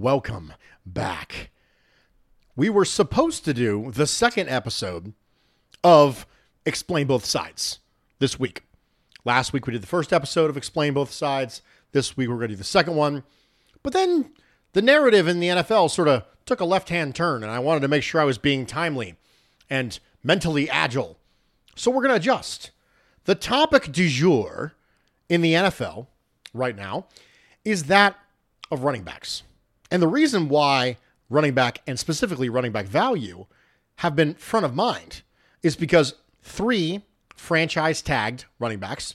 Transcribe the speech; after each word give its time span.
Welcome 0.00 0.52
back. 0.86 1.50
We 2.54 2.70
were 2.70 2.84
supposed 2.84 3.44
to 3.46 3.52
do 3.52 3.90
the 3.90 4.06
second 4.06 4.48
episode 4.48 5.12
of 5.82 6.24
Explain 6.64 7.08
Both 7.08 7.24
Sides 7.24 7.80
this 8.20 8.38
week. 8.38 8.62
Last 9.24 9.52
week 9.52 9.66
we 9.66 9.72
did 9.72 9.82
the 9.82 9.88
first 9.88 10.12
episode 10.12 10.50
of 10.50 10.56
Explain 10.56 10.94
Both 10.94 11.10
Sides. 11.10 11.62
This 11.90 12.16
week 12.16 12.28
we're 12.28 12.36
going 12.36 12.50
to 12.50 12.54
do 12.54 12.58
the 12.58 12.62
second 12.62 12.94
one. 12.94 13.24
But 13.82 13.92
then 13.92 14.30
the 14.72 14.82
narrative 14.82 15.26
in 15.26 15.40
the 15.40 15.48
NFL 15.48 15.90
sort 15.90 16.06
of 16.06 16.22
took 16.46 16.60
a 16.60 16.64
left 16.64 16.90
hand 16.90 17.16
turn, 17.16 17.42
and 17.42 17.50
I 17.50 17.58
wanted 17.58 17.80
to 17.80 17.88
make 17.88 18.04
sure 18.04 18.20
I 18.20 18.24
was 18.24 18.38
being 18.38 18.66
timely 18.66 19.16
and 19.68 19.98
mentally 20.22 20.70
agile. 20.70 21.18
So 21.74 21.90
we're 21.90 22.02
going 22.02 22.14
to 22.14 22.20
adjust. 22.20 22.70
The 23.24 23.34
topic 23.34 23.90
du 23.90 24.08
jour 24.08 24.74
in 25.28 25.40
the 25.40 25.54
NFL 25.54 26.06
right 26.54 26.76
now 26.76 27.08
is 27.64 27.86
that 27.86 28.14
of 28.70 28.84
running 28.84 29.02
backs. 29.02 29.42
And 29.90 30.02
the 30.02 30.08
reason 30.08 30.48
why 30.48 30.98
running 31.30 31.54
back 31.54 31.82
and 31.86 31.98
specifically 31.98 32.48
running 32.48 32.72
back 32.72 32.86
value 32.86 33.46
have 33.96 34.16
been 34.16 34.34
front 34.34 34.66
of 34.66 34.74
mind 34.74 35.22
is 35.62 35.76
because 35.76 36.14
three 36.42 37.02
franchise 37.34 38.02
tagged 38.02 38.44
running 38.58 38.78
backs 38.78 39.14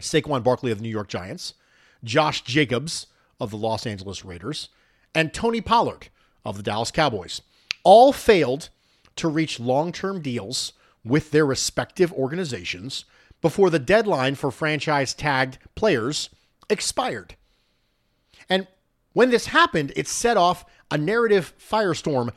Saquon 0.00 0.42
Barkley 0.42 0.72
of 0.72 0.78
the 0.78 0.82
New 0.82 0.90
York 0.90 1.08
Giants, 1.08 1.54
Josh 2.02 2.42
Jacobs 2.42 3.06
of 3.38 3.50
the 3.50 3.56
Los 3.56 3.86
Angeles 3.86 4.24
Raiders, 4.24 4.68
and 5.14 5.32
Tony 5.32 5.60
Pollard 5.60 6.08
of 6.44 6.56
the 6.56 6.62
Dallas 6.62 6.90
Cowboys 6.90 7.40
all 7.84 8.12
failed 8.12 8.68
to 9.16 9.28
reach 9.28 9.60
long 9.60 9.92
term 9.92 10.20
deals 10.20 10.72
with 11.04 11.30
their 11.30 11.46
respective 11.46 12.12
organizations 12.12 13.04
before 13.40 13.70
the 13.70 13.78
deadline 13.78 14.34
for 14.34 14.50
franchise 14.50 15.14
tagged 15.14 15.58
players 15.74 16.30
expired. 16.70 17.36
And 18.48 18.66
when 19.12 19.30
this 19.30 19.46
happened, 19.46 19.92
it 19.96 20.08
set 20.08 20.36
off 20.36 20.64
a 20.90 20.98
narrative 20.98 21.52
firestorm 21.58 22.30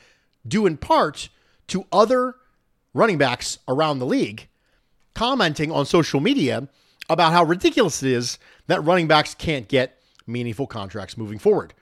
due 0.47 0.65
in 0.65 0.77
part 0.77 1.29
to 1.67 1.85
other 1.91 2.35
running 2.93 3.17
backs 3.17 3.59
around 3.67 3.99
the 3.99 4.05
league 4.05 4.47
commenting 5.15 5.71
on 5.71 5.85
social 5.85 6.19
media 6.19 6.67
about 7.09 7.31
how 7.31 7.43
ridiculous 7.43 8.03
it 8.03 8.11
is 8.11 8.37
that 8.67 8.83
running 8.83 9.07
backs 9.07 9.33
can't 9.33 9.67
get 9.67 9.99
meaningful 10.27 10.67
contracts 10.67 11.17
moving 11.17 11.39
forward. 11.39 11.73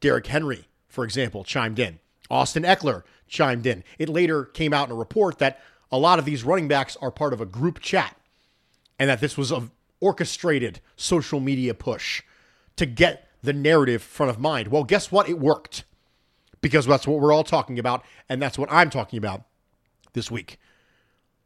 Derrick 0.00 0.26
Henry, 0.26 0.66
for 0.88 1.04
example, 1.04 1.44
chimed 1.44 1.78
in. 1.78 2.00
Austin 2.30 2.62
Ekeler 2.64 3.02
chimed 3.28 3.66
in. 3.66 3.84
It 3.98 4.08
later 4.08 4.44
came 4.44 4.72
out 4.72 4.88
in 4.88 4.92
a 4.92 4.98
report 4.98 5.38
that 5.38 5.60
a 5.92 5.98
lot 5.98 6.18
of 6.18 6.24
these 6.24 6.44
running 6.44 6.68
backs 6.68 6.96
are 7.00 7.10
part 7.10 7.32
of 7.32 7.40
a 7.40 7.46
group 7.46 7.80
chat 7.80 8.16
and 8.98 9.08
that 9.08 9.20
this 9.20 9.36
was 9.36 9.52
an 9.52 9.70
orchestrated 10.00 10.80
social 10.96 11.40
media 11.40 11.74
push 11.74 12.22
to 12.76 12.86
get 12.86 13.27
the 13.42 13.52
narrative 13.52 14.02
front 14.02 14.30
of 14.30 14.38
mind. 14.38 14.68
Well, 14.68 14.84
guess 14.84 15.12
what? 15.12 15.28
It 15.28 15.38
worked 15.38 15.84
because 16.60 16.86
that's 16.86 17.06
what 17.06 17.20
we're 17.20 17.32
all 17.32 17.44
talking 17.44 17.78
about, 17.78 18.04
and 18.28 18.42
that's 18.42 18.58
what 18.58 18.70
I'm 18.72 18.90
talking 18.90 19.18
about 19.18 19.42
this 20.12 20.30
week. 20.30 20.58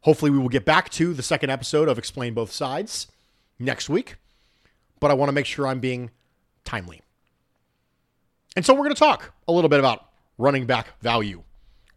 Hopefully, 0.01 0.31
we 0.31 0.39
will 0.39 0.49
get 0.49 0.65
back 0.65 0.89
to 0.91 1.13
the 1.15 1.23
second 1.23 1.51
episode 1.51 1.89
of 1.89 1.99
Explain 1.99 2.35
Both 2.35 2.51
Sides 2.51 3.09
next 3.59 3.89
week, 3.89 4.17
but 5.01 5.11
I 5.11 5.15
want 5.15 5.29
to 5.29 5.33
make 5.33 5.47
sure 5.47 5.67
I'm 5.67 5.81
being 5.81 6.11
timely. 6.65 7.03
And 8.57 8.65
so, 8.65 8.73
we're 8.75 8.85
going 8.85 8.95
to 8.95 8.99
talk 8.99 9.33
a 9.47 9.53
little 9.53 9.71
bit 9.71 9.79
about 9.79 10.09
running 10.39 10.67
back 10.67 10.99
value. 11.01 11.43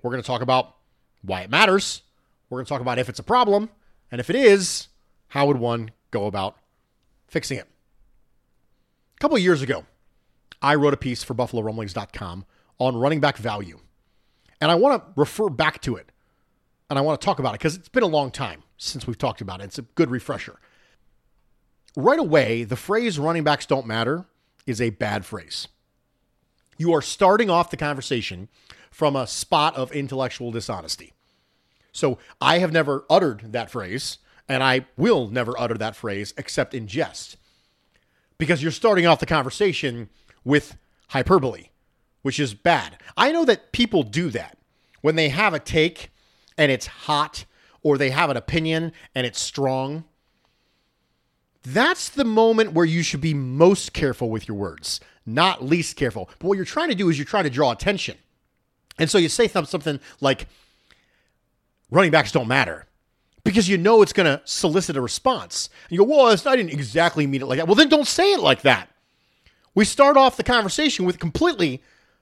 We're 0.03 0.11
going 0.11 0.21
to 0.21 0.27
talk 0.27 0.41
about 0.41 0.75
why 1.21 1.41
it 1.41 1.49
matters. 1.49 2.03
We're 2.49 2.57
going 2.57 2.65
to 2.65 2.69
talk 2.69 2.81
about 2.81 2.99
if 2.99 3.09
it's 3.09 3.19
a 3.19 3.23
problem, 3.23 3.69
and 4.11 4.19
if 4.19 4.29
it 4.29 4.35
is, 4.35 4.89
how 5.29 5.47
would 5.47 5.57
one 5.57 5.91
go 6.11 6.27
about 6.27 6.57
fixing 7.27 7.57
it? 7.57 7.67
A 9.25 9.27
couple 9.27 9.39
years 9.39 9.63
ago, 9.63 9.85
I 10.61 10.75
wrote 10.75 10.93
a 10.93 10.97
piece 10.97 11.23
for 11.23 11.33
BuffaloRumblings.com 11.33 12.45
on 12.77 12.95
running 12.95 13.19
back 13.19 13.37
value. 13.37 13.79
And 14.61 14.69
I 14.69 14.75
want 14.75 15.01
to 15.01 15.19
refer 15.19 15.49
back 15.49 15.81
to 15.81 15.95
it 15.95 16.11
and 16.91 16.99
I 16.99 17.01
want 17.01 17.19
to 17.19 17.25
talk 17.25 17.39
about 17.39 17.55
it 17.55 17.57
because 17.57 17.75
it's 17.75 17.89
been 17.89 18.03
a 18.03 18.05
long 18.05 18.29
time 18.29 18.61
since 18.77 19.07
we've 19.07 19.17
talked 19.17 19.41
about 19.41 19.61
it. 19.61 19.63
It's 19.63 19.79
a 19.79 19.81
good 19.81 20.11
refresher. 20.11 20.59
Right 21.97 22.19
away, 22.19 22.65
the 22.65 22.75
phrase 22.75 23.17
running 23.17 23.43
backs 23.43 23.65
don't 23.65 23.87
matter 23.87 24.25
is 24.67 24.79
a 24.79 24.91
bad 24.91 25.25
phrase. 25.25 25.69
You 26.77 26.93
are 26.93 27.01
starting 27.01 27.49
off 27.49 27.71
the 27.71 27.77
conversation 27.77 28.47
from 28.91 29.15
a 29.15 29.25
spot 29.25 29.75
of 29.75 29.91
intellectual 29.91 30.51
dishonesty. 30.51 31.13
So 31.91 32.19
I 32.39 32.59
have 32.59 32.71
never 32.71 33.05
uttered 33.09 33.53
that 33.53 33.71
phrase, 33.71 34.19
and 34.47 34.61
I 34.61 34.85
will 34.95 35.29
never 35.29 35.59
utter 35.59 35.79
that 35.79 35.95
phrase 35.95 36.31
except 36.37 36.75
in 36.75 36.85
jest 36.85 37.37
because 38.37 38.61
you're 38.61 38.71
starting 38.71 39.05
off 39.05 39.19
the 39.19 39.25
conversation 39.25 40.09
with 40.43 40.77
hyperbole, 41.09 41.69
which 42.21 42.39
is 42.39 42.53
bad. 42.53 42.97
I 43.15 43.31
know 43.31 43.45
that 43.45 43.71
people 43.71 44.03
do 44.03 44.29
that 44.31 44.57
when 45.01 45.15
they 45.15 45.29
have 45.29 45.53
a 45.53 45.59
take 45.59 46.11
and 46.57 46.71
it's 46.71 46.87
hot 46.87 47.45
or 47.81 47.97
they 47.97 48.09
have 48.09 48.29
an 48.29 48.37
opinion 48.37 48.91
and 49.13 49.25
it's 49.25 49.39
strong. 49.39 50.05
That's 51.63 52.09
the 52.09 52.25
moment 52.25 52.73
where 52.73 52.85
you 52.85 53.03
should 53.03 53.21
be 53.21 53.33
most 53.33 53.93
careful 53.93 54.29
with 54.29 54.47
your 54.47 54.57
words, 54.57 54.99
not 55.25 55.63
least 55.63 55.95
careful. 55.95 56.29
But 56.39 56.47
what 56.47 56.55
you're 56.55 56.65
trying 56.65 56.89
to 56.89 56.95
do 56.95 57.09
is 57.09 57.17
you're 57.17 57.25
trying 57.25 57.45
to 57.45 57.49
draw 57.49 57.71
attention. 57.71 58.17
And 58.97 59.09
so 59.09 59.17
you 59.17 59.29
say 59.29 59.47
something 59.47 59.99
like, 60.21 60.47
running 61.91 62.11
backs 62.11 62.31
don't 62.31 62.47
matter 62.47 62.84
because 63.45 63.69
you 63.69 63.77
know 63.77 64.01
it's 64.01 64.11
going 64.11 64.25
to 64.25 64.41
solicit 64.43 64.97
a 64.97 65.01
response. 65.01 65.69
And 65.83 65.91
you 65.91 65.99
go, 65.99 66.03
well, 66.03 66.25
I 66.27 66.55
didn't 66.55 66.73
exactly 66.73 67.25
mean 67.27 67.41
it 67.41 67.45
like 67.45 67.59
that. 67.59 67.67
Well, 67.67 67.75
then 67.75 67.87
don't 67.87 68.07
say 68.07 68.33
it 68.33 68.41
like 68.41 68.63
that. 68.63 68.89
We 69.75 69.85
start 69.85 70.17
off 70.17 70.35
the 70.35 70.43
conversation 70.43 71.05
with 71.05 71.19
completely 71.19 71.81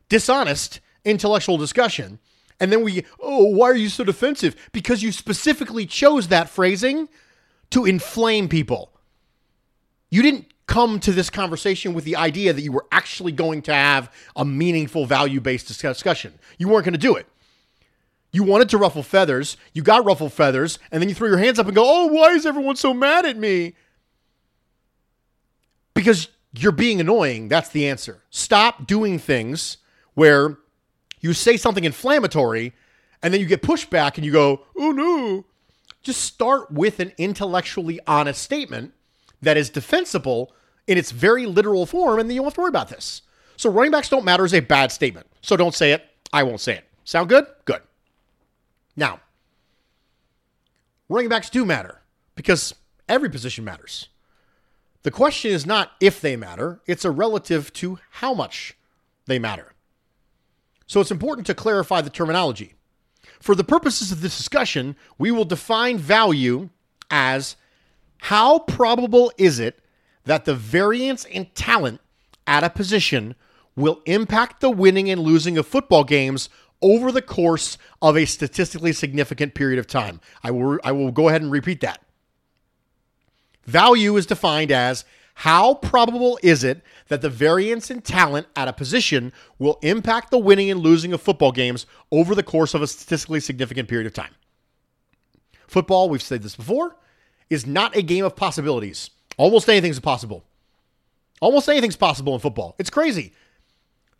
dishonest 0.09 0.81
intellectual 1.05 1.57
discussion. 1.57 2.19
And 2.59 2.71
then 2.71 2.83
we, 2.83 3.05
oh, 3.19 3.45
why 3.45 3.69
are 3.69 3.75
you 3.75 3.89
so 3.89 4.03
defensive? 4.03 4.55
Because 4.73 5.01
you 5.01 5.11
specifically 5.11 5.85
chose 5.85 6.27
that 6.27 6.49
phrasing 6.49 7.07
to 7.71 7.85
inflame 7.85 8.49
people. 8.49 8.91
You 10.09 10.21
didn't 10.21 10.53
come 10.67 10.99
to 11.01 11.11
this 11.11 11.29
conversation 11.29 11.93
with 11.93 12.03
the 12.03 12.17
idea 12.17 12.51
that 12.51 12.61
you 12.61 12.71
were 12.71 12.85
actually 12.91 13.31
going 13.31 13.61
to 13.63 13.73
have 13.73 14.13
a 14.35 14.43
meaningful 14.43 15.05
value 15.05 15.39
based 15.39 15.67
discussion. 15.67 16.33
You 16.57 16.67
weren't 16.67 16.85
going 16.85 16.93
to 16.93 16.99
do 16.99 17.15
it. 17.15 17.27
You 18.33 18.43
wanted 18.43 18.67
to 18.69 18.79
ruffle 18.79 19.03
feathers, 19.03 19.55
you 19.73 19.83
got 19.83 20.03
ruffled 20.03 20.33
feathers, 20.33 20.79
and 20.91 21.01
then 21.01 21.07
you 21.07 21.15
throw 21.15 21.29
your 21.29 21.37
hands 21.37 21.59
up 21.59 21.67
and 21.67 21.75
go, 21.75 21.83
oh, 21.85 22.07
why 22.07 22.31
is 22.31 22.45
everyone 22.45 22.75
so 22.75 22.93
mad 22.93 23.25
at 23.25 23.37
me? 23.37 23.75
Because 25.93 26.27
you're 26.51 26.71
being 26.71 26.99
annoying. 26.99 27.47
That's 27.47 27.69
the 27.69 27.87
answer. 27.87 28.23
Stop 28.31 28.87
doing 28.87 29.19
things 29.19 29.77
where 30.15 30.57
you 31.21 31.33
say 31.33 31.57
something 31.57 31.83
inflammatory 31.83 32.73
and 33.21 33.33
then 33.33 33.39
you 33.39 33.47
get 33.47 33.61
pushback 33.61 34.15
and 34.15 34.25
you 34.25 34.31
go, 34.31 34.65
oh 34.77 34.91
no. 34.91 35.45
Just 36.01 36.21
start 36.21 36.71
with 36.71 36.99
an 36.99 37.13
intellectually 37.17 37.99
honest 38.07 38.41
statement 38.41 38.93
that 39.41 39.57
is 39.57 39.69
defensible 39.69 40.51
in 40.87 40.97
its 40.97 41.11
very 41.11 41.45
literal 41.45 41.85
form, 41.85 42.19
and 42.19 42.29
then 42.29 42.35
you 42.35 42.41
don't 42.41 42.47
have 42.47 42.55
to 42.55 42.61
worry 42.61 42.69
about 42.69 42.89
this. 42.89 43.21
So 43.55 43.69
running 43.69 43.91
backs 43.91 44.09
don't 44.09 44.25
matter 44.25 44.43
is 44.43 44.53
a 44.53 44.59
bad 44.59 44.91
statement. 44.91 45.27
So 45.41 45.55
don't 45.55 45.73
say 45.73 45.93
it. 45.93 46.03
I 46.33 46.43
won't 46.43 46.59
say 46.59 46.73
it. 46.73 46.83
Sound 47.05 47.29
good? 47.29 47.45
Good. 47.63 47.81
Now, 48.95 49.19
running 51.09 51.29
backs 51.29 51.49
do 51.49 51.65
matter 51.65 52.01
because 52.35 52.75
every 53.07 53.29
position 53.29 53.63
matters. 53.63 54.09
The 55.03 55.11
question 55.11 55.51
is 55.51 55.65
not 55.65 55.91
if 55.99 56.21
they 56.21 56.35
matter, 56.35 56.81
it's 56.87 57.05
a 57.05 57.11
relative 57.11 57.73
to 57.73 57.99
how 58.11 58.33
much 58.33 58.77
they 59.25 59.39
matter. 59.39 59.73
So 60.87 61.01
it's 61.01 61.11
important 61.11 61.47
to 61.47 61.53
clarify 61.53 62.01
the 62.01 62.09
terminology. 62.09 62.75
For 63.39 63.55
the 63.55 63.63
purposes 63.63 64.11
of 64.11 64.21
this 64.21 64.37
discussion, 64.37 64.95
we 65.17 65.31
will 65.31 65.45
define 65.45 65.97
value 65.97 66.69
as 67.11 67.55
how 68.17 68.59
probable 68.59 69.31
is 69.37 69.59
it 69.59 69.79
that 70.25 70.45
the 70.45 70.55
variance 70.55 71.25
in 71.25 71.47
talent 71.53 71.99
at 72.47 72.63
a 72.63 72.69
position 72.69 73.35
will 73.75 74.01
impact 74.05 74.61
the 74.61 74.69
winning 74.69 75.09
and 75.09 75.21
losing 75.21 75.57
of 75.57 75.67
football 75.67 76.03
games 76.03 76.47
over 76.83 77.11
the 77.11 77.21
course 77.21 77.79
of 78.01 78.15
a 78.15 78.25
statistically 78.25 78.93
significant 78.93 79.55
period 79.55 79.79
of 79.79 79.87
time. 79.87 80.21
I 80.43 80.51
will, 80.51 80.79
I 80.83 80.91
will 80.91 81.11
go 81.11 81.29
ahead 81.29 81.41
and 81.41 81.51
repeat 81.51 81.81
that. 81.81 82.03
Value 83.65 84.15
is 84.17 84.25
defined 84.27 84.71
as 84.71 85.05
how 85.35 85.75
probable 85.75 86.37
is 86.43 86.63
it 86.63 86.81
that 87.07 87.21
the 87.21 87.29
variance 87.29 87.89
in 87.89 88.01
talent 88.01 88.45
at 88.55 88.67
a 88.67 88.73
position 88.73 89.33
will 89.57 89.79
impact 89.81 90.29
the 90.29 90.37
winning 90.37 90.69
and 90.69 90.81
losing 90.81 91.13
of 91.13 91.21
football 91.21 91.51
games 91.51 91.85
over 92.11 92.35
the 92.35 92.43
course 92.43 92.73
of 92.73 92.81
a 92.81 92.87
statistically 92.87 93.39
significant 93.39 93.89
period 93.89 94.05
of 94.05 94.13
time? 94.13 94.35
Football, 95.67 96.09
we've 96.09 96.21
said 96.21 96.43
this 96.43 96.55
before, 96.55 96.97
is 97.49 97.65
not 97.65 97.95
a 97.95 98.03
game 98.03 98.25
of 98.25 98.35
possibilities. 98.35 99.09
Almost 99.37 99.69
anything's 99.69 99.99
possible. 99.99 100.43
Almost 101.41 101.67
anything's 101.67 101.95
possible 101.95 102.33
in 102.35 102.39
football. 102.39 102.75
It's 102.77 102.91
crazy. 102.91 103.33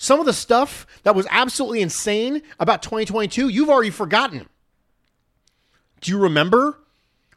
Some 0.04 0.20
of 0.20 0.26
the 0.26 0.34
stuff 0.34 0.86
that 1.04 1.16
was 1.16 1.26
absolutely 1.30 1.82
insane 1.82 2.42
about 2.60 2.84
2022, 2.84 3.48
you've 3.48 3.70
already 3.70 3.90
forgotten. 3.90 4.50
Do 6.02 6.12
you 6.12 6.18
remember 6.18 6.78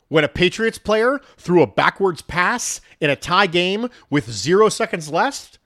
when 0.09 0.25
a 0.25 0.29
Patriots 0.29 0.77
player 0.77 1.21
threw 1.37 1.63
a 1.63 1.69
backwards 1.69 2.23
pass 2.23 2.81
in 3.01 3.09
a 3.09 3.15
tie 3.15 3.47
game 3.47 3.89
with 4.11 4.29
zero 4.29 4.69
seconds 4.69 5.09
left 5.09 5.61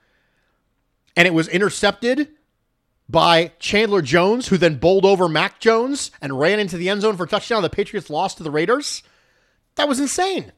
and 1.16 1.26
it 1.26 1.32
was 1.32 1.48
intercepted 1.48 2.28
by 3.08 3.52
Chandler 3.58 4.02
Jones, 4.02 4.48
who 4.48 4.58
then 4.58 4.76
bowled 4.76 5.06
over 5.06 5.26
Mac 5.26 5.58
Jones 5.58 6.10
and 6.20 6.38
ran 6.38 6.60
into 6.60 6.76
the 6.76 6.90
end 6.90 7.00
zone 7.00 7.16
for 7.16 7.24
touchdown? 7.24 7.62
The 7.62 7.70
Patriots 7.70 8.10
lost 8.10 8.36
to 8.36 8.42
the 8.42 8.50
Raiders. 8.50 9.02
That 9.76 9.88
was 9.88 10.00
insane. 10.00 10.52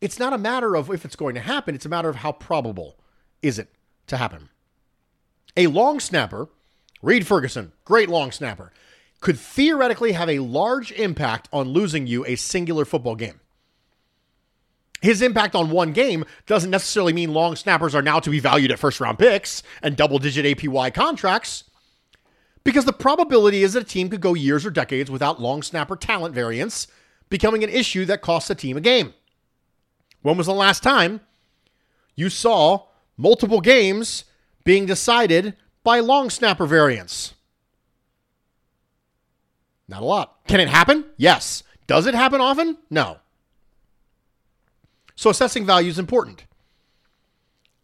It's 0.00 0.18
not 0.18 0.32
a 0.32 0.38
matter 0.38 0.74
of 0.74 0.90
if 0.90 1.04
it's 1.04 1.16
going 1.16 1.34
to 1.34 1.42
happen, 1.42 1.74
it's 1.74 1.84
a 1.84 1.90
matter 1.90 2.08
of 2.08 2.16
how 2.16 2.32
probable 2.32 2.98
is 3.42 3.58
it 3.58 3.68
to 4.06 4.16
happen. 4.16 4.48
A 5.58 5.66
long 5.66 5.98
snapper, 5.98 6.48
Reid 7.02 7.26
Ferguson, 7.26 7.72
great 7.84 8.08
long 8.08 8.30
snapper, 8.30 8.72
could 9.20 9.36
theoretically 9.36 10.12
have 10.12 10.28
a 10.28 10.38
large 10.38 10.92
impact 10.92 11.48
on 11.52 11.70
losing 11.70 12.06
you 12.06 12.24
a 12.24 12.36
singular 12.36 12.84
football 12.84 13.16
game. 13.16 13.40
His 15.02 15.20
impact 15.20 15.56
on 15.56 15.70
one 15.70 15.92
game 15.92 16.24
doesn't 16.46 16.70
necessarily 16.70 17.12
mean 17.12 17.34
long 17.34 17.56
snappers 17.56 17.96
are 17.96 18.02
now 18.02 18.20
to 18.20 18.30
be 18.30 18.38
valued 18.38 18.70
at 18.70 18.78
first 18.78 19.00
round 19.00 19.18
picks 19.18 19.64
and 19.82 19.96
double 19.96 20.20
digit 20.20 20.46
APY 20.46 20.94
contracts, 20.94 21.64
because 22.62 22.84
the 22.84 22.92
probability 22.92 23.64
is 23.64 23.72
that 23.72 23.82
a 23.82 23.86
team 23.86 24.08
could 24.10 24.20
go 24.20 24.34
years 24.34 24.64
or 24.64 24.70
decades 24.70 25.10
without 25.10 25.40
long 25.40 25.62
snapper 25.64 25.96
talent 25.96 26.36
variance 26.36 26.86
becoming 27.30 27.64
an 27.64 27.70
issue 27.70 28.04
that 28.04 28.22
costs 28.22 28.48
a 28.48 28.54
team 28.54 28.76
a 28.76 28.80
game. 28.80 29.12
When 30.22 30.36
was 30.36 30.46
the 30.46 30.54
last 30.54 30.84
time 30.84 31.20
you 32.14 32.30
saw 32.30 32.86
multiple 33.16 33.60
games 33.60 34.22
being 34.68 34.84
decided 34.84 35.54
by 35.82 35.98
long 35.98 36.28
snapper 36.28 36.66
variance? 36.66 37.32
Not 39.88 40.02
a 40.02 40.04
lot. 40.04 40.40
Can 40.46 40.60
it 40.60 40.68
happen? 40.68 41.06
Yes. 41.16 41.62
Does 41.86 42.06
it 42.06 42.14
happen 42.14 42.42
often? 42.42 42.76
No. 42.90 43.16
So 45.16 45.30
assessing 45.30 45.64
value 45.64 45.88
is 45.88 45.98
important. 45.98 46.44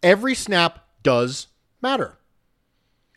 Every 0.03 0.35
snap 0.35 0.85
does 1.01 1.47
matter. 1.81 2.19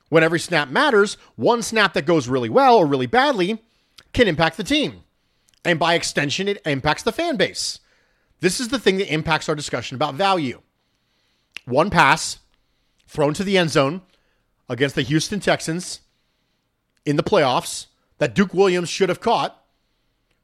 When 0.09 0.25
every 0.25 0.41
snap 0.41 0.70
matters, 0.70 1.19
one 1.37 1.61
snap 1.61 1.93
that 1.93 2.06
goes 2.06 2.26
really 2.26 2.49
well 2.49 2.79
or 2.79 2.87
really 2.87 3.05
badly 3.05 3.62
can 4.15 4.29
impact 4.29 4.56
the 4.56 4.65
team. 4.65 5.03
And 5.62 5.79
by 5.79 5.93
extension, 5.93 6.49
it 6.49 6.62
impacts 6.65 7.03
the 7.03 7.12
fan 7.12 7.37
base. 7.37 7.81
This 8.41 8.61
is 8.61 8.69
the 8.69 8.79
thing 8.79 8.97
that 8.97 9.12
impacts 9.12 9.47
our 9.47 9.55
discussion 9.55 9.94
about 9.94 10.15
value. 10.15 10.62
One 11.67 11.91
pass 11.91 12.38
thrown 13.08 13.34
to 13.34 13.43
the 13.43 13.58
end 13.58 13.70
zone 13.70 14.02
against 14.69 14.94
the 14.94 15.02
Houston 15.02 15.40
Texans 15.40 16.00
in 17.05 17.16
the 17.16 17.22
playoffs 17.22 17.87
that 18.19 18.34
Duke 18.34 18.55
Williams 18.55 18.88
should 18.88 19.08
have 19.08 19.20
caught 19.20 19.64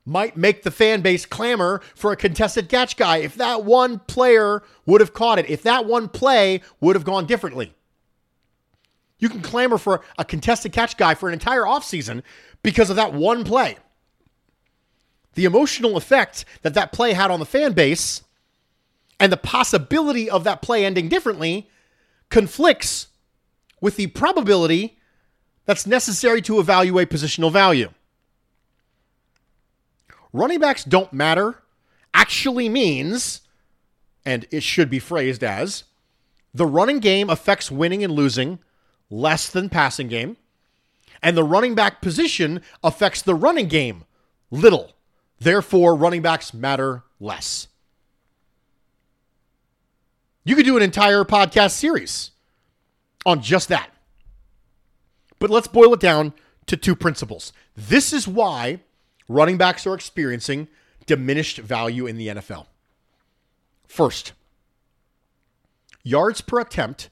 might 0.05 0.37
make 0.37 0.63
the 0.63 0.71
fan 0.71 1.01
base 1.01 1.25
clamor 1.25 1.81
for 1.95 2.11
a 2.11 2.17
contested 2.17 2.69
catch 2.69 2.97
guy 2.97 3.19
if 3.19 3.37
that 3.37 3.65
one 3.65 4.01
player 4.01 4.63
would 4.85 5.01
have 5.01 5.15
caught 5.15 5.39
it, 5.39 5.49
if 5.49 5.63
that 5.63 5.87
one 5.87 6.09
play 6.09 6.61
would 6.81 6.97
have 6.97 7.05
gone 7.05 7.27
differently. 7.27 7.73
You 9.19 9.29
can 9.29 9.41
clamor 9.41 9.79
for 9.79 10.03
a 10.19 10.25
contested 10.25 10.73
catch 10.73 10.97
guy 10.97 11.15
for 11.15 11.29
an 11.29 11.35
entire 11.35 11.63
offseason 11.63 12.23
because 12.63 12.91
of 12.91 12.97
that 12.97 13.15
one 13.15 13.45
play 13.45 13.77
the 15.35 15.45
emotional 15.45 15.97
effect 15.97 16.45
that 16.63 16.75
that 16.75 16.93
play 16.93 17.13
had 17.13 17.31
on 17.31 17.41
the 17.41 17.47
fan 17.47 17.73
base 17.73 18.23
and 19.21 19.31
the 19.31 19.37
possibility 19.37 20.29
of 20.29 20.45
that 20.45 20.63
play 20.63 20.85
ending 20.85 21.09
differently 21.09 21.69
conflicts 22.35 23.07
with 23.81 23.95
the 23.95 24.09
probability 24.09 24.99
that's 25.67 25.87
necessary 25.87 26.43
to 26.43 26.59
evaluate 26.59 27.09
positional 27.09 27.53
value. 27.53 27.89
Running 30.33 30.59
backs 30.59 30.83
don't 30.83 31.13
matter 31.13 31.63
actually 32.13 32.69
means, 32.69 33.43
and 34.27 34.49
it 34.51 34.65
should 34.65 34.91
be 34.91 34.99
phrased 34.99 35.45
as, 35.45 35.85
the 36.53 36.67
running 36.67 36.99
game 36.99 37.31
affects 37.31 37.71
winning 37.71 38.03
and 38.03 38.13
losing 38.13 38.59
less 39.11 39.49
than 39.49 39.69
passing 39.69 40.09
game, 40.09 40.37
and 41.23 41.37
the 41.37 41.45
running 41.45 41.77
back 41.77 42.03
position 42.03 42.63
affects 42.83 43.23
the 43.23 43.37
running 43.37 43.69
game 43.69 44.07
little. 44.51 44.97
Therefore, 45.39 45.95
running 45.95 46.23
backs 46.23 46.53
matter 46.53 47.05
less. 47.21 47.69
You 50.45 50.57
could 50.57 50.67
do 50.67 50.77
an 50.77 50.83
entire 50.83 51.25
podcast 51.25 51.73
series 51.73 52.31
on 53.25 53.41
just 53.41 53.69
that. 53.69 53.91
But 55.39 55.51
let's 55.51 55.67
boil 55.67 55.95
it 55.95 56.01
down 56.01 56.35
to 56.67 56.77
two 56.77 56.95
principles. 56.95 57.53
This 57.77 58.13
is 58.13 58.29
why 58.29 58.81
running 59.29 59.57
backs 59.57 59.87
are 59.87 59.95
experiencing 59.95 60.69
diminished 61.07 61.59
value 61.59 62.07
in 62.07 62.17
the 62.17 62.29
NFL. 62.29 62.67
First, 63.87 64.33
yards 66.03 66.41
per 66.41 66.61
attempt 66.61 67.11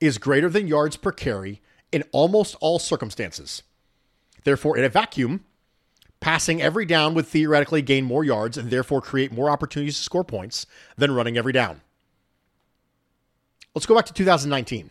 is 0.00 0.18
greater 0.18 0.48
than 0.48 0.66
yards 0.66 0.96
per 0.96 1.12
carry 1.12 1.60
in 1.92 2.04
almost 2.12 2.56
all 2.60 2.78
circumstances. 2.78 3.62
Therefore, 4.44 4.76
in 4.76 4.84
a 4.84 4.88
vacuum, 4.88 5.44
Passing 6.22 6.62
every 6.62 6.86
down 6.86 7.14
would 7.14 7.26
theoretically 7.26 7.82
gain 7.82 8.04
more 8.04 8.22
yards 8.22 8.56
and 8.56 8.70
therefore 8.70 9.00
create 9.00 9.32
more 9.32 9.50
opportunities 9.50 9.96
to 9.96 10.04
score 10.04 10.22
points 10.22 10.66
than 10.96 11.10
running 11.10 11.36
every 11.36 11.52
down. 11.52 11.80
Let's 13.74 13.86
go 13.86 13.94
back 13.94 14.06
to 14.06 14.12
2019. 14.12 14.90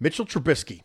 Mitchell 0.00 0.26
Trubisky 0.26 0.82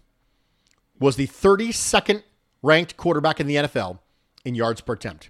was 1.00 1.16
the 1.16 1.28
32nd 1.28 2.24
ranked 2.62 2.98
quarterback 2.98 3.40
in 3.40 3.48
the 3.48 3.56
NFL 3.56 4.00
in 4.46 4.56
yards 4.56 4.82
per 4.82 4.94
attempt, 4.94 5.30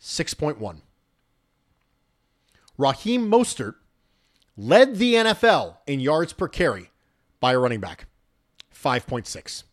6.1. 0.00 0.80
Raheem 2.78 3.30
Mostert 3.30 3.74
led 4.56 4.96
the 4.96 5.14
NFL 5.14 5.76
in 5.86 6.00
yards 6.00 6.32
per 6.32 6.48
carry 6.48 6.90
by 7.40 7.52
a 7.52 7.58
running 7.58 7.80
back, 7.80 8.06
5.6. 8.74 9.64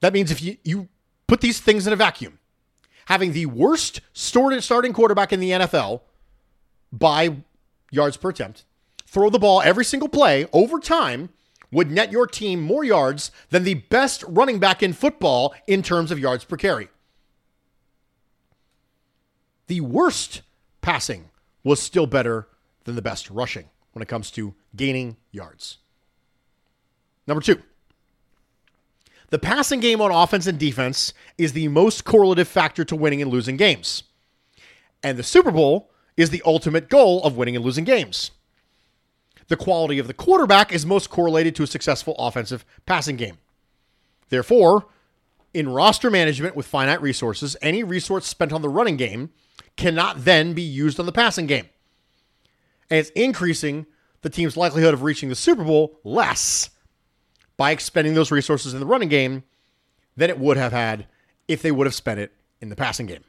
That 0.00 0.12
means 0.12 0.30
if 0.30 0.42
you, 0.42 0.56
you 0.64 0.88
put 1.26 1.40
these 1.40 1.60
things 1.60 1.86
in 1.86 1.92
a 1.92 1.96
vacuum. 1.96 2.38
Having 3.06 3.32
the 3.32 3.46
worst 3.46 4.00
starting 4.12 4.92
quarterback 4.92 5.32
in 5.32 5.40
the 5.40 5.50
NFL 5.50 6.02
by 6.92 7.36
yards 7.90 8.16
per 8.16 8.30
attempt, 8.30 8.64
throw 9.10 9.28
the 9.28 9.40
ball 9.40 9.60
every 9.62 9.84
single 9.84 10.08
play 10.08 10.46
over 10.52 10.78
time 10.78 11.30
would 11.72 11.90
net 11.90 12.12
your 12.12 12.26
team 12.26 12.60
more 12.60 12.84
yards 12.84 13.32
than 13.50 13.64
the 13.64 13.74
best 13.74 14.22
running 14.28 14.60
back 14.60 14.82
in 14.82 14.92
football 14.92 15.52
in 15.66 15.82
terms 15.82 16.12
of 16.12 16.18
yards 16.18 16.44
per 16.44 16.56
carry. 16.56 16.88
The 19.66 19.80
worst 19.80 20.42
passing 20.80 21.30
was 21.64 21.82
still 21.82 22.06
better 22.06 22.48
than 22.84 22.94
the 22.94 23.02
best 23.02 23.30
rushing 23.30 23.68
when 23.92 24.02
it 24.02 24.08
comes 24.08 24.30
to 24.32 24.54
gaining 24.76 25.16
yards. 25.32 25.78
Number 27.26 27.42
two, 27.42 27.62
The 29.30 29.38
passing 29.38 29.78
game 29.78 30.00
on 30.00 30.10
offense 30.10 30.46
and 30.46 30.58
defense 30.58 31.14
is 31.38 31.52
the 31.52 31.68
most 31.68 32.04
correlative 32.04 32.48
factor 32.48 32.84
to 32.84 32.96
winning 32.96 33.22
and 33.22 33.30
losing 33.30 33.56
games. 33.56 34.04
And 35.02 35.16
the 35.18 35.22
Super 35.22 35.52
Bowl 35.52 35.90
is 36.16 36.30
the 36.30 36.42
ultimate 36.44 36.88
goal 36.88 37.22
of 37.22 37.36
winning 37.36 37.54
and 37.56 37.64
losing 37.64 37.84
games. 37.84 38.32
The 39.50 39.56
quality 39.56 39.98
of 39.98 40.06
the 40.06 40.14
quarterback 40.14 40.72
is 40.72 40.86
most 40.86 41.10
correlated 41.10 41.56
to 41.56 41.64
a 41.64 41.66
successful 41.66 42.14
offensive 42.20 42.64
passing 42.86 43.16
game. 43.16 43.38
Therefore, 44.28 44.86
in 45.52 45.68
roster 45.68 46.08
management 46.08 46.54
with 46.54 46.68
finite 46.68 47.02
resources, 47.02 47.56
any 47.60 47.82
resource 47.82 48.28
spent 48.28 48.52
on 48.52 48.62
the 48.62 48.68
running 48.68 48.96
game 48.96 49.30
cannot 49.76 50.24
then 50.24 50.52
be 50.52 50.62
used 50.62 51.00
on 51.00 51.06
the 51.06 51.10
passing 51.10 51.48
game. 51.48 51.68
And 52.88 53.00
it's 53.00 53.10
increasing 53.10 53.86
the 54.22 54.30
team's 54.30 54.56
likelihood 54.56 54.94
of 54.94 55.02
reaching 55.02 55.30
the 55.30 55.34
Super 55.34 55.64
Bowl 55.64 55.98
less 56.04 56.70
by 57.56 57.72
expending 57.72 58.14
those 58.14 58.30
resources 58.30 58.72
in 58.72 58.78
the 58.78 58.86
running 58.86 59.08
game 59.08 59.42
than 60.16 60.30
it 60.30 60.38
would 60.38 60.58
have 60.58 60.70
had 60.70 61.08
if 61.48 61.60
they 61.60 61.72
would 61.72 61.88
have 61.88 61.94
spent 61.94 62.20
it 62.20 62.30
in 62.60 62.68
the 62.68 62.76
passing 62.76 63.06
game. 63.06 63.24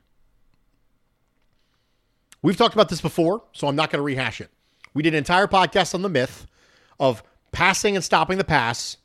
We've 2.43 2.57
talked 2.57 2.75
about 2.75 2.89
this 2.89 3.01
before, 3.01 3.41
so 3.53 3.67
I'm 3.67 3.75
not 3.75 3.89
going 3.89 3.97
to 3.97 4.03
rehash 4.03 4.39
it. 4.39 4.51
We 4.93 5.03
did 5.03 5.13
an 5.13 5.19
entire 5.19 5.47
podcast 5.47 5.95
on 5.95 6.01
the 6.01 6.09
myth 6.09 6.47
of 6.99 7.23
passing 7.51 7.95
and 7.95 8.03
stopping 8.03 8.37
the 8.37 8.43
pass 8.43 8.97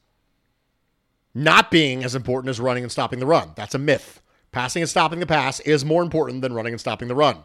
not 1.35 1.71
being 1.71 2.03
as 2.03 2.15
important 2.15 2.49
as 2.49 2.59
running 2.59 2.83
and 2.83 2.91
stopping 2.91 3.19
the 3.19 3.27
run. 3.27 3.53
That's 3.57 3.75
a 3.75 3.79
myth. 3.79 4.23
Passing 4.53 4.83
and 4.83 4.89
stopping 4.89 5.21
the 5.21 5.27
pass 5.27 5.61
is 5.61 5.85
more 5.85 6.03
important 6.03 6.41
than 6.41 6.55
running 6.55 6.73
and 6.73 6.81
stopping 6.81 7.09
the 7.09 7.15
run. 7.15 7.45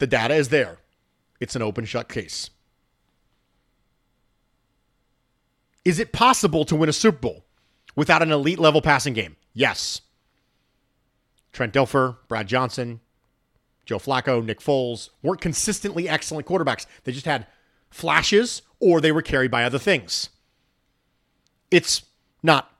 The 0.00 0.08
data 0.08 0.34
is 0.34 0.48
there. 0.48 0.78
It's 1.38 1.54
an 1.54 1.62
open 1.62 1.84
shut 1.84 2.08
case. 2.08 2.50
Is 5.84 6.00
it 6.00 6.12
possible 6.12 6.64
to 6.64 6.74
win 6.74 6.88
a 6.88 6.92
Super 6.92 7.18
Bowl 7.18 7.44
without 7.94 8.22
an 8.22 8.32
elite 8.32 8.58
level 8.58 8.82
passing 8.82 9.14
game? 9.14 9.36
Yes. 9.54 10.00
Trent 11.52 11.72
Dilfer, 11.72 12.16
Brad 12.26 12.48
Johnson, 12.48 13.00
Joe 13.88 13.98
Flacco, 13.98 14.44
Nick 14.44 14.60
Foles 14.60 15.08
weren't 15.22 15.40
consistently 15.40 16.10
excellent 16.10 16.46
quarterbacks. 16.46 16.84
They 17.04 17.12
just 17.12 17.24
had 17.24 17.46
flashes 17.88 18.60
or 18.80 19.00
they 19.00 19.10
were 19.10 19.22
carried 19.22 19.50
by 19.50 19.64
other 19.64 19.78
things. 19.78 20.28
It's 21.70 22.02
not 22.42 22.70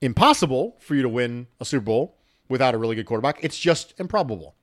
impossible 0.00 0.78
for 0.80 0.94
you 0.94 1.02
to 1.02 1.08
win 1.08 1.48
a 1.60 1.66
Super 1.66 1.84
Bowl 1.84 2.16
without 2.48 2.74
a 2.74 2.78
really 2.78 2.96
good 2.96 3.04
quarterback. 3.04 3.44
It's 3.44 3.58
just 3.58 3.92
improbable. 4.00 4.54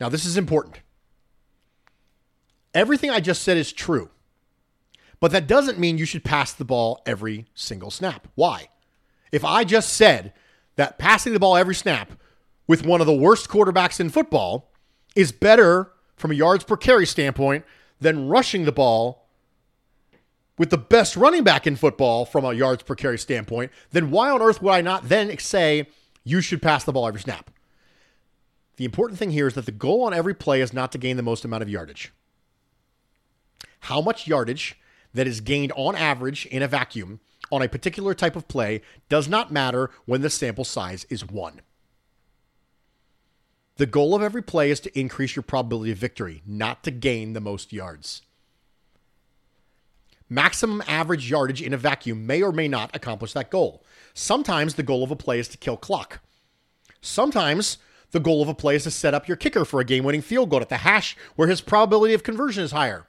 Now, 0.00 0.08
this 0.08 0.24
is 0.24 0.38
important. 0.38 0.80
Everything 2.72 3.10
I 3.10 3.20
just 3.20 3.42
said 3.42 3.58
is 3.58 3.70
true, 3.70 4.08
but 5.20 5.30
that 5.32 5.46
doesn't 5.46 5.78
mean 5.78 5.98
you 5.98 6.06
should 6.06 6.24
pass 6.24 6.54
the 6.54 6.64
ball 6.64 7.02
every 7.04 7.44
single 7.54 7.90
snap. 7.90 8.28
Why? 8.34 8.70
If 9.30 9.44
I 9.44 9.64
just 9.64 9.92
said 9.92 10.32
that 10.76 10.98
passing 10.98 11.34
the 11.34 11.38
ball 11.38 11.54
every 11.54 11.74
snap 11.74 12.12
with 12.68 12.86
one 12.86 13.00
of 13.00 13.08
the 13.08 13.12
worst 13.12 13.48
quarterbacks 13.48 13.98
in 13.98 14.10
football 14.10 14.70
is 15.16 15.32
better 15.32 15.90
from 16.14 16.30
a 16.30 16.34
yards 16.34 16.62
per 16.62 16.76
carry 16.76 17.06
standpoint 17.06 17.64
than 18.00 18.28
rushing 18.28 18.64
the 18.64 18.72
ball 18.72 19.26
with 20.56 20.70
the 20.70 20.78
best 20.78 21.16
running 21.16 21.42
back 21.42 21.66
in 21.66 21.74
football 21.74 22.24
from 22.24 22.44
a 22.44 22.52
yards 22.52 22.82
per 22.82 22.94
carry 22.94 23.18
standpoint, 23.18 23.72
then 23.90 24.10
why 24.10 24.30
on 24.30 24.42
earth 24.42 24.62
would 24.62 24.72
I 24.72 24.80
not 24.80 25.08
then 25.08 25.36
say 25.38 25.88
you 26.24 26.40
should 26.40 26.62
pass 26.62 26.84
the 26.84 26.92
ball 26.92 27.08
every 27.08 27.20
snap? 27.20 27.50
The 28.76 28.84
important 28.84 29.18
thing 29.18 29.30
here 29.30 29.48
is 29.48 29.54
that 29.54 29.66
the 29.66 29.72
goal 29.72 30.02
on 30.02 30.14
every 30.14 30.34
play 30.34 30.60
is 30.60 30.72
not 30.72 30.92
to 30.92 30.98
gain 30.98 31.16
the 31.16 31.22
most 31.22 31.44
amount 31.44 31.62
of 31.62 31.68
yardage. 31.68 32.12
How 33.80 34.00
much 34.00 34.28
yardage 34.28 34.78
that 35.14 35.26
is 35.26 35.40
gained 35.40 35.72
on 35.74 35.96
average 35.96 36.46
in 36.46 36.62
a 36.62 36.68
vacuum 36.68 37.20
on 37.50 37.62
a 37.62 37.68
particular 37.68 38.14
type 38.14 38.36
of 38.36 38.46
play 38.46 38.82
does 39.08 39.28
not 39.28 39.50
matter 39.52 39.90
when 40.04 40.20
the 40.20 40.30
sample 40.30 40.64
size 40.64 41.06
is 41.08 41.26
one. 41.26 41.60
The 43.78 43.86
goal 43.86 44.14
of 44.14 44.22
every 44.22 44.42
play 44.42 44.72
is 44.72 44.80
to 44.80 44.98
increase 44.98 45.36
your 45.36 45.44
probability 45.44 45.92
of 45.92 45.98
victory, 45.98 46.42
not 46.44 46.82
to 46.82 46.90
gain 46.90 47.32
the 47.32 47.40
most 47.40 47.72
yards. 47.72 48.22
Maximum 50.28 50.82
average 50.88 51.30
yardage 51.30 51.62
in 51.62 51.72
a 51.72 51.78
vacuum 51.78 52.26
may 52.26 52.42
or 52.42 52.50
may 52.50 52.66
not 52.66 52.94
accomplish 52.94 53.32
that 53.32 53.50
goal. 53.50 53.84
Sometimes 54.14 54.74
the 54.74 54.82
goal 54.82 55.04
of 55.04 55.12
a 55.12 55.16
play 55.16 55.38
is 55.38 55.46
to 55.48 55.56
kill 55.56 55.76
clock. 55.76 56.20
Sometimes 57.00 57.78
the 58.10 58.20
goal 58.20 58.42
of 58.42 58.48
a 58.48 58.54
play 58.54 58.74
is 58.74 58.82
to 58.82 58.90
set 58.90 59.14
up 59.14 59.28
your 59.28 59.36
kicker 59.36 59.64
for 59.64 59.80
a 59.80 59.84
game 59.84 60.02
winning 60.02 60.22
field 60.22 60.50
goal 60.50 60.60
at 60.60 60.68
the 60.68 60.78
hash 60.78 61.16
where 61.36 61.48
his 61.48 61.60
probability 61.60 62.14
of 62.14 62.24
conversion 62.24 62.64
is 62.64 62.72
higher. 62.72 63.06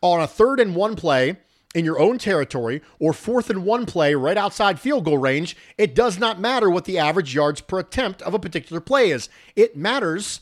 On 0.00 0.20
a 0.22 0.26
third 0.26 0.60
and 0.60 0.74
one 0.74 0.96
play 0.96 1.36
in 1.74 1.84
your 1.84 2.00
own 2.00 2.18
territory 2.18 2.82
or 2.98 3.12
fourth 3.12 3.48
and 3.48 3.64
one 3.64 3.86
play 3.86 4.14
right 4.14 4.36
outside 4.36 4.80
field 4.80 5.04
goal 5.04 5.18
range, 5.18 5.56
it 5.78 5.94
does 5.94 6.18
not 6.18 6.40
matter 6.40 6.68
what 6.68 6.84
the 6.84 6.98
average 6.98 7.34
yards 7.34 7.60
per 7.60 7.78
attempt 7.78 8.22
of 8.22 8.34
a 8.34 8.38
particular 8.38 8.80
play 8.80 9.10
is. 9.10 9.28
It 9.54 9.76
matters 9.76 10.40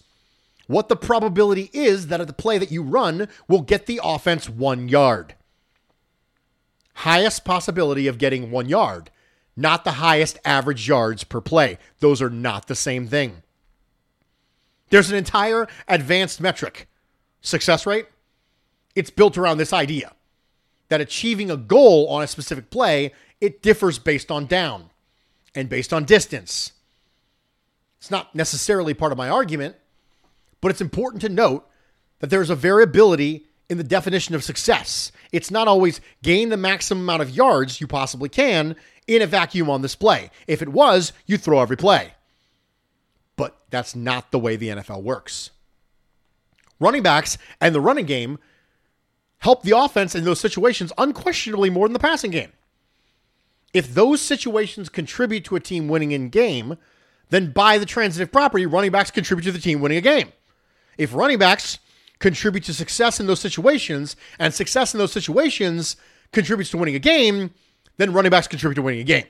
what 0.66 0.88
the 0.88 0.96
probability 0.96 1.70
is 1.72 2.06
that 2.08 2.26
the 2.26 2.32
play 2.32 2.58
that 2.58 2.72
you 2.72 2.82
run 2.82 3.28
will 3.46 3.62
get 3.62 3.86
the 3.86 4.00
offense 4.02 4.48
one 4.48 4.88
yard. 4.88 5.34
Highest 6.94 7.44
possibility 7.44 8.06
of 8.06 8.18
getting 8.18 8.50
one 8.50 8.68
yard, 8.68 9.10
not 9.56 9.84
the 9.84 9.92
highest 9.92 10.38
average 10.44 10.88
yards 10.88 11.24
per 11.24 11.40
play. 11.40 11.78
Those 12.00 12.20
are 12.22 12.30
not 12.30 12.66
the 12.66 12.74
same 12.74 13.06
thing. 13.06 13.42
There's 14.90 15.10
an 15.10 15.16
entire 15.16 15.68
advanced 15.86 16.40
metric, 16.40 16.88
success 17.42 17.86
rate. 17.86 18.06
It's 18.94 19.10
built 19.10 19.36
around 19.36 19.58
this 19.58 19.72
idea 19.72 20.12
that 20.88 21.00
achieving 21.00 21.50
a 21.50 21.56
goal 21.56 22.08
on 22.08 22.22
a 22.22 22.26
specific 22.26 22.70
play, 22.70 23.12
it 23.40 23.62
differs 23.62 23.98
based 23.98 24.30
on 24.30 24.46
down 24.46 24.90
and 25.54 25.68
based 25.68 25.92
on 25.92 26.04
distance. 26.04 26.72
It's 27.98 28.10
not 28.10 28.34
necessarily 28.34 28.94
part 28.94 29.12
of 29.12 29.18
my 29.18 29.28
argument, 29.28 29.76
but 30.60 30.70
it's 30.70 30.80
important 30.80 31.20
to 31.22 31.28
note 31.28 31.68
that 32.20 32.30
there's 32.30 32.50
a 32.50 32.54
variability 32.54 33.46
in 33.68 33.78
the 33.78 33.84
definition 33.84 34.34
of 34.34 34.44
success. 34.44 35.12
It's 35.32 35.50
not 35.50 35.68
always 35.68 36.00
gain 36.22 36.48
the 36.48 36.56
maximum 36.56 37.02
amount 37.02 37.22
of 37.22 37.30
yards 37.30 37.80
you 37.80 37.86
possibly 37.86 38.28
can 38.28 38.76
in 39.06 39.22
a 39.22 39.26
vacuum 39.26 39.68
on 39.68 39.82
this 39.82 39.94
play. 39.94 40.30
If 40.46 40.62
it 40.62 40.68
was, 40.68 41.12
you 41.26 41.36
throw 41.36 41.60
every 41.60 41.76
play. 41.76 42.12
But 43.36 43.56
that's 43.70 43.94
not 43.94 44.30
the 44.30 44.38
way 44.38 44.56
the 44.56 44.68
NFL 44.68 45.02
works. 45.02 45.50
Running 46.80 47.02
backs 47.02 47.36
and 47.60 47.74
the 47.74 47.80
running 47.80 48.06
game 48.06 48.38
help 49.40 49.62
the 49.62 49.76
offense 49.76 50.14
in 50.14 50.24
those 50.24 50.40
situations 50.40 50.92
unquestionably 50.98 51.70
more 51.70 51.86
than 51.86 51.92
the 51.92 51.98
passing 51.98 52.30
game. 52.30 52.52
If 53.72 53.94
those 53.94 54.20
situations 54.20 54.88
contribute 54.88 55.44
to 55.44 55.56
a 55.56 55.60
team 55.60 55.88
winning 55.88 56.12
in 56.12 56.30
game, 56.30 56.76
then 57.30 57.52
by 57.52 57.78
the 57.78 57.86
transitive 57.86 58.32
property, 58.32 58.66
running 58.66 58.90
backs 58.90 59.10
contribute 59.10 59.44
to 59.44 59.52
the 59.52 59.58
team 59.58 59.80
winning 59.80 59.98
a 59.98 60.02
game. 60.02 60.32
If 60.96 61.14
running 61.14 61.38
backs 61.38 61.78
contribute 62.18 62.64
to 62.64 62.74
success 62.74 63.20
in 63.20 63.26
those 63.26 63.40
situations, 63.40 64.16
and 64.38 64.52
success 64.52 64.94
in 64.94 64.98
those 64.98 65.12
situations 65.12 65.96
contributes 66.32 66.70
to 66.70 66.78
winning 66.78 66.94
a 66.94 67.00
game, 67.00 67.52
then 67.96 68.12
running 68.12 68.30
backs 68.30 68.48
contribute 68.48 68.74
to 68.76 68.82
winning 68.82 69.00
a 69.00 69.04
game. 69.04 69.26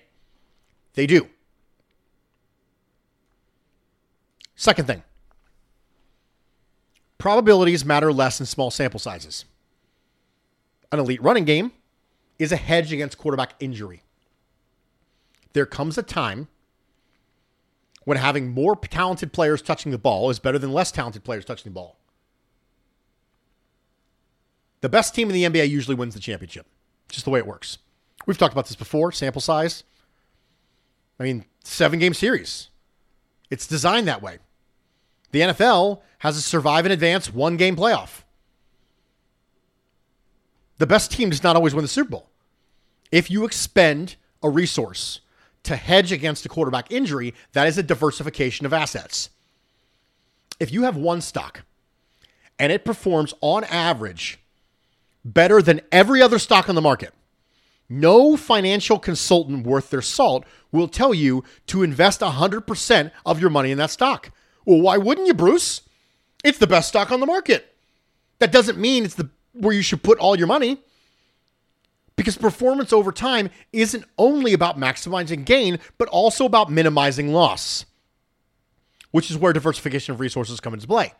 They 0.94 1.06
do. 1.06 1.28
Second 4.56 4.86
thing 4.86 5.02
probabilities 7.18 7.84
matter 7.84 8.12
less 8.12 8.38
in 8.38 8.46
small 8.46 8.70
sample 8.70 9.00
sizes. 9.00 9.44
An 10.90 10.98
elite 10.98 11.22
running 11.22 11.44
game 11.44 11.72
is 12.38 12.52
a 12.52 12.56
hedge 12.56 12.92
against 12.92 13.18
quarterback 13.18 13.54
injury. 13.60 14.02
There 15.52 15.66
comes 15.66 15.98
a 15.98 16.02
time 16.02 16.48
when 18.04 18.16
having 18.16 18.50
more 18.50 18.76
talented 18.76 19.32
players 19.32 19.60
touching 19.60 19.92
the 19.92 19.98
ball 19.98 20.30
is 20.30 20.38
better 20.38 20.58
than 20.58 20.72
less 20.72 20.90
talented 20.90 21.24
players 21.24 21.44
touching 21.44 21.70
the 21.70 21.74
ball. 21.74 21.98
The 24.80 24.88
best 24.88 25.14
team 25.14 25.28
in 25.30 25.34
the 25.34 25.44
NBA 25.44 25.68
usually 25.68 25.96
wins 25.96 26.14
the 26.14 26.20
championship. 26.20 26.66
Just 27.08 27.24
the 27.24 27.30
way 27.30 27.38
it 27.38 27.46
works. 27.46 27.78
We've 28.26 28.38
talked 28.38 28.54
about 28.54 28.66
this 28.66 28.76
before, 28.76 29.10
sample 29.12 29.40
size. 29.40 29.82
I 31.18 31.24
mean, 31.24 31.44
seven 31.64 31.98
game 31.98 32.14
series. 32.14 32.68
It's 33.50 33.66
designed 33.66 34.06
that 34.08 34.22
way. 34.22 34.38
The 35.32 35.40
NFL 35.40 36.02
has 36.20 36.36
a 36.36 36.42
survive 36.42 36.84
and 36.84 36.92
advance 36.92 37.32
one 37.32 37.56
game 37.56 37.76
playoff. 37.76 38.22
The 40.78 40.86
best 40.86 41.12
team 41.12 41.30
does 41.30 41.42
not 41.42 41.56
always 41.56 41.74
win 41.74 41.82
the 41.82 41.88
Super 41.88 42.10
Bowl. 42.10 42.30
If 43.10 43.30
you 43.30 43.44
expend 43.44 44.16
a 44.42 44.48
resource 44.48 45.20
to 45.64 45.76
hedge 45.76 46.12
against 46.12 46.46
a 46.46 46.48
quarterback 46.48 46.90
injury, 46.90 47.34
that 47.52 47.66
is 47.66 47.76
a 47.78 47.82
diversification 47.82 48.64
of 48.64 48.72
assets. 48.72 49.30
If 50.60 50.72
you 50.72 50.82
have 50.82 50.96
one 50.96 51.20
stock 51.20 51.62
and 52.58 52.72
it 52.72 52.84
performs 52.84 53.34
on 53.40 53.64
average 53.64 54.38
better 55.24 55.60
than 55.60 55.80
every 55.92 56.22
other 56.22 56.38
stock 56.38 56.68
on 56.68 56.74
the 56.74 56.80
market, 56.80 57.12
no 57.88 58.36
financial 58.36 58.98
consultant 58.98 59.66
worth 59.66 59.90
their 59.90 60.02
salt 60.02 60.44
will 60.70 60.88
tell 60.88 61.14
you 61.14 61.42
to 61.66 61.82
invest 61.82 62.20
100% 62.20 63.10
of 63.24 63.40
your 63.40 63.50
money 63.50 63.70
in 63.70 63.78
that 63.78 63.90
stock. 63.90 64.30
Well, 64.66 64.80
why 64.80 64.98
wouldn't 64.98 65.26
you, 65.26 65.34
Bruce? 65.34 65.82
It's 66.44 66.58
the 66.58 66.66
best 66.66 66.88
stock 66.88 67.10
on 67.10 67.20
the 67.20 67.26
market. 67.26 67.74
That 68.38 68.52
doesn't 68.52 68.78
mean 68.78 69.04
it's 69.04 69.14
the 69.14 69.30
where 69.58 69.74
you 69.74 69.82
should 69.82 70.02
put 70.02 70.18
all 70.18 70.36
your 70.36 70.46
money. 70.46 70.78
Because 72.16 72.36
performance 72.36 72.92
over 72.92 73.12
time 73.12 73.48
isn't 73.72 74.04
only 74.18 74.52
about 74.52 74.78
maximizing 74.78 75.44
gain, 75.44 75.78
but 75.98 76.08
also 76.08 76.44
about 76.44 76.70
minimizing 76.70 77.32
loss, 77.32 77.84
which 79.12 79.30
is 79.30 79.38
where 79.38 79.52
diversification 79.52 80.14
of 80.14 80.20
resources 80.20 80.58
come 80.58 80.74
into 80.74 80.88
play. 80.88 81.12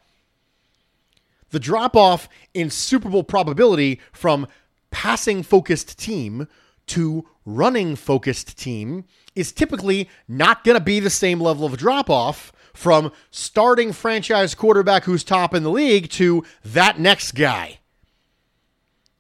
The 1.51 1.61
drop 1.61 1.97
off 1.97 2.29
in 2.53 2.69
Super 2.69 3.09
Bowl 3.09 3.23
probability 3.23 4.01
from 4.13 4.49
passing 4.91 5.43
focused 5.43 5.99
team 5.99 6.49
to 6.89 7.27
running 7.45 7.97
focused 7.97 8.59
team 8.59 9.05
is 9.35 9.53
typically 9.53 10.11
not 10.27 10.65
going 10.65 10.77
to 10.77 10.85
be 10.85 11.01
the 11.01 11.11
same 11.11 11.41
level 11.41 11.65
of 11.65 11.77
drop 11.77 12.11
off 12.11 12.53
from 12.75 13.13
starting 13.31 13.93
franchise 13.93 14.55
quarterback 14.55 15.05
who's 15.05 15.25
top 15.25 15.55
in 15.55 15.63
the 15.63 15.71
league 15.71 16.11
to 16.11 16.45
that 16.65 16.99
next 16.99 17.33
guy. 17.33 17.79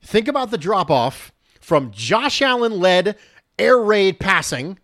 Think 0.09 0.27
about 0.27 0.50
the 0.50 0.57
drop 0.57 0.91
off 0.91 1.33
from 1.61 1.91
Josh 1.91 2.41
Allen 2.41 2.81
led 2.81 3.19
air 3.59 3.77
raid 3.77 4.19
passing 4.19 4.79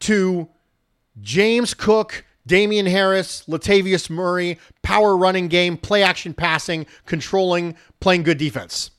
to 0.00 0.48
James 1.20 1.74
Cook, 1.74 2.24
Damien 2.46 2.86
Harris, 2.86 3.44
Latavius 3.46 4.08
Murray, 4.08 4.58
power 4.80 5.14
running 5.14 5.48
game, 5.48 5.76
play 5.76 6.02
action 6.02 6.32
passing, 6.32 6.86
controlling, 7.04 7.76
playing 8.00 8.22
good 8.22 8.38
defense. 8.38 8.92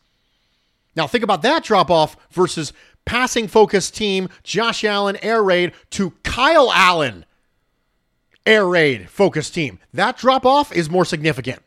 Now 0.95 1.07
think 1.07 1.23
about 1.23 1.41
that 1.41 1.63
drop 1.63 1.89
off 1.89 2.15
versus 2.29 2.71
passing 3.03 3.47
focused 3.47 3.95
team, 3.95 4.29
Josh 4.43 4.83
Allen 4.83 5.17
air 5.23 5.41
raid 5.41 5.71
to 5.89 6.11
Kyle 6.21 6.71
Allen 6.71 7.25
air 8.45 8.67
raid 8.67 9.09
focused 9.09 9.55
team. 9.55 9.79
That 9.91 10.17
drop 10.17 10.45
off 10.45 10.71
is 10.71 10.87
more 10.87 11.03
significant. 11.03 11.64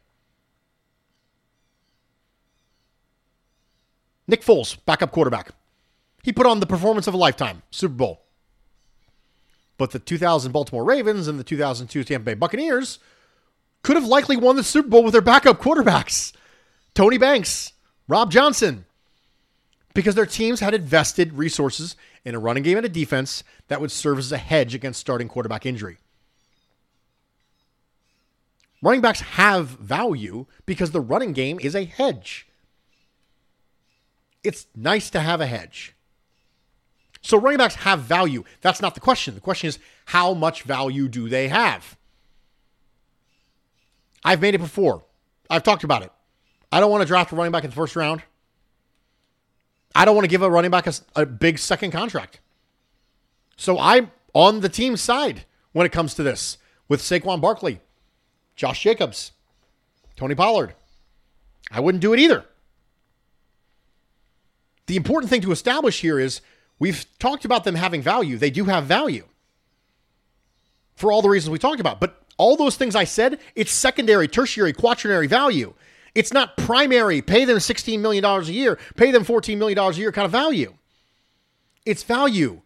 Nick 4.28 4.42
Foles, 4.42 4.76
backup 4.84 5.10
quarterback. 5.10 5.50
He 6.22 6.32
put 6.32 6.46
on 6.46 6.60
the 6.60 6.66
performance 6.66 7.06
of 7.06 7.14
a 7.14 7.16
lifetime, 7.18 7.62
Super 7.70 7.94
Bowl. 7.94 8.22
But 9.78 9.92
the 9.92 9.98
2000 9.98 10.52
Baltimore 10.52 10.84
Ravens 10.84 11.26
and 11.26 11.38
the 11.38 11.44
2002 11.44 12.04
Tampa 12.04 12.24
Bay 12.24 12.34
Buccaneers 12.34 12.98
could 13.82 13.96
have 13.96 14.06
likely 14.06 14.36
won 14.36 14.56
the 14.56 14.62
Super 14.62 14.88
Bowl 14.88 15.02
with 15.02 15.12
their 15.12 15.22
backup 15.22 15.60
quarterbacks, 15.60 16.32
Tony 16.94 17.16
Banks, 17.16 17.72
Rob 18.06 18.30
Johnson, 18.30 18.84
because 19.94 20.14
their 20.14 20.26
teams 20.26 20.60
had 20.60 20.74
invested 20.74 21.32
resources 21.32 21.96
in 22.24 22.34
a 22.34 22.38
running 22.38 22.64
game 22.64 22.76
and 22.76 22.86
a 22.86 22.90
defense 22.90 23.42
that 23.68 23.80
would 23.80 23.92
serve 23.92 24.18
as 24.18 24.32
a 24.32 24.36
hedge 24.36 24.74
against 24.74 25.00
starting 25.00 25.28
quarterback 25.28 25.64
injury. 25.64 25.98
Running 28.82 29.00
backs 29.00 29.20
have 29.20 29.68
value 29.68 30.46
because 30.66 30.90
the 30.90 31.00
running 31.00 31.32
game 31.32 31.58
is 31.60 31.74
a 31.74 31.84
hedge. 31.84 32.46
It's 34.42 34.66
nice 34.74 35.10
to 35.10 35.20
have 35.20 35.40
a 35.40 35.46
hedge. 35.46 35.94
So 37.22 37.38
running 37.38 37.58
backs 37.58 37.74
have 37.76 38.00
value. 38.00 38.44
That's 38.60 38.80
not 38.80 38.94
the 38.94 39.00
question. 39.00 39.34
The 39.34 39.40
question 39.40 39.68
is 39.68 39.78
how 40.06 40.34
much 40.34 40.62
value 40.62 41.08
do 41.08 41.28
they 41.28 41.48
have? 41.48 41.96
I've 44.24 44.40
made 44.40 44.54
it 44.54 44.58
before. 44.58 45.04
I've 45.50 45.62
talked 45.62 45.84
about 45.84 46.02
it. 46.02 46.12
I 46.70 46.80
don't 46.80 46.90
want 46.90 47.02
to 47.02 47.06
draft 47.06 47.32
a 47.32 47.36
running 47.36 47.52
back 47.52 47.64
in 47.64 47.70
the 47.70 47.76
first 47.76 47.96
round. 47.96 48.22
I 49.94 50.04
don't 50.04 50.14
want 50.14 50.24
to 50.24 50.30
give 50.30 50.42
a 50.42 50.50
running 50.50 50.70
back 50.70 50.86
a, 50.86 50.92
a 51.16 51.26
big 51.26 51.58
second 51.58 51.90
contract. 51.90 52.40
So 53.56 53.78
I'm 53.78 54.10
on 54.34 54.60
the 54.60 54.68
team's 54.68 55.00
side 55.00 55.44
when 55.72 55.86
it 55.86 55.92
comes 55.92 56.14
to 56.14 56.22
this 56.22 56.58
with 56.88 57.00
Saquon 57.00 57.40
Barkley, 57.40 57.80
Josh 58.54 58.82
Jacobs, 58.82 59.32
Tony 60.16 60.34
Pollard. 60.34 60.74
I 61.70 61.80
wouldn't 61.80 62.02
do 62.02 62.12
it 62.12 62.20
either. 62.20 62.44
The 64.88 64.96
important 64.96 65.28
thing 65.28 65.42
to 65.42 65.52
establish 65.52 66.00
here 66.00 66.18
is 66.18 66.40
we've 66.78 67.06
talked 67.18 67.44
about 67.44 67.64
them 67.64 67.74
having 67.74 68.00
value. 68.00 68.38
They 68.38 68.50
do 68.50 68.64
have 68.64 68.84
value 68.84 69.26
for 70.96 71.12
all 71.12 71.20
the 71.20 71.28
reasons 71.28 71.50
we 71.50 71.58
talked 71.58 71.78
about. 71.78 72.00
But 72.00 72.22
all 72.38 72.56
those 72.56 72.76
things 72.76 72.96
I 72.96 73.04
said, 73.04 73.38
it's 73.54 73.70
secondary, 73.70 74.26
tertiary, 74.28 74.72
quaternary 74.72 75.26
value. 75.26 75.74
It's 76.14 76.32
not 76.32 76.56
primary, 76.56 77.20
pay 77.20 77.44
them 77.44 77.58
$16 77.58 78.00
million 78.00 78.24
a 78.24 78.40
year, 78.44 78.78
pay 78.96 79.10
them 79.10 79.26
$14 79.26 79.58
million 79.58 79.78
a 79.78 79.92
year 79.92 80.10
kind 80.10 80.24
of 80.24 80.32
value. 80.32 80.72
It's 81.84 82.02
value 82.02 82.62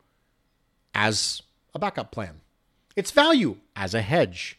as 0.95 1.43
a 1.75 1.81
backup 1.81 2.13
plan, 2.13 2.41
it's 2.95 3.11
value 3.11 3.57
as 3.75 3.95
a 3.95 4.01
hedge. 4.03 4.59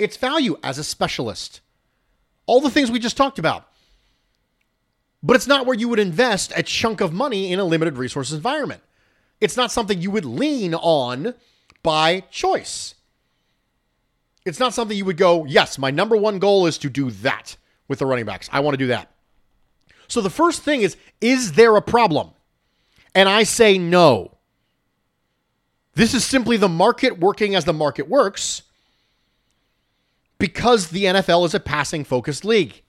Its 0.00 0.16
value 0.16 0.56
as 0.62 0.78
a 0.78 0.84
specialist. 0.84 1.60
All 2.46 2.60
the 2.60 2.70
things 2.70 2.90
we 2.90 2.98
just 2.98 3.16
talked 3.16 3.38
about. 3.38 3.67
But 5.22 5.36
it's 5.36 5.46
not 5.46 5.66
where 5.66 5.76
you 5.76 5.88
would 5.88 5.98
invest 5.98 6.52
a 6.56 6.62
chunk 6.62 7.00
of 7.00 7.12
money 7.12 7.52
in 7.52 7.58
a 7.58 7.64
limited 7.64 7.96
resource 7.96 8.32
environment. 8.32 8.82
It's 9.40 9.56
not 9.56 9.72
something 9.72 10.00
you 10.00 10.10
would 10.10 10.24
lean 10.24 10.74
on 10.74 11.34
by 11.82 12.20
choice. 12.30 12.94
It's 14.44 14.60
not 14.60 14.74
something 14.74 14.96
you 14.96 15.04
would 15.04 15.16
go, 15.16 15.44
yes, 15.44 15.78
my 15.78 15.90
number 15.90 16.16
one 16.16 16.38
goal 16.38 16.66
is 16.66 16.78
to 16.78 16.88
do 16.88 17.10
that 17.10 17.56
with 17.88 17.98
the 17.98 18.06
running 18.06 18.24
backs. 18.24 18.48
I 18.52 18.60
want 18.60 18.74
to 18.74 18.78
do 18.78 18.88
that. 18.88 19.10
So 20.06 20.20
the 20.20 20.30
first 20.30 20.62
thing 20.62 20.82
is, 20.82 20.96
is 21.20 21.52
there 21.52 21.76
a 21.76 21.82
problem? 21.82 22.30
And 23.14 23.28
I 23.28 23.42
say 23.42 23.78
no. 23.78 24.38
This 25.94 26.14
is 26.14 26.24
simply 26.24 26.56
the 26.56 26.68
market 26.68 27.18
working 27.18 27.54
as 27.54 27.64
the 27.64 27.72
market 27.72 28.08
works 28.08 28.62
because 30.38 30.88
the 30.88 31.04
NFL 31.04 31.44
is 31.44 31.54
a 31.54 31.60
passing 31.60 32.04
focused 32.04 32.44
league. 32.44 32.82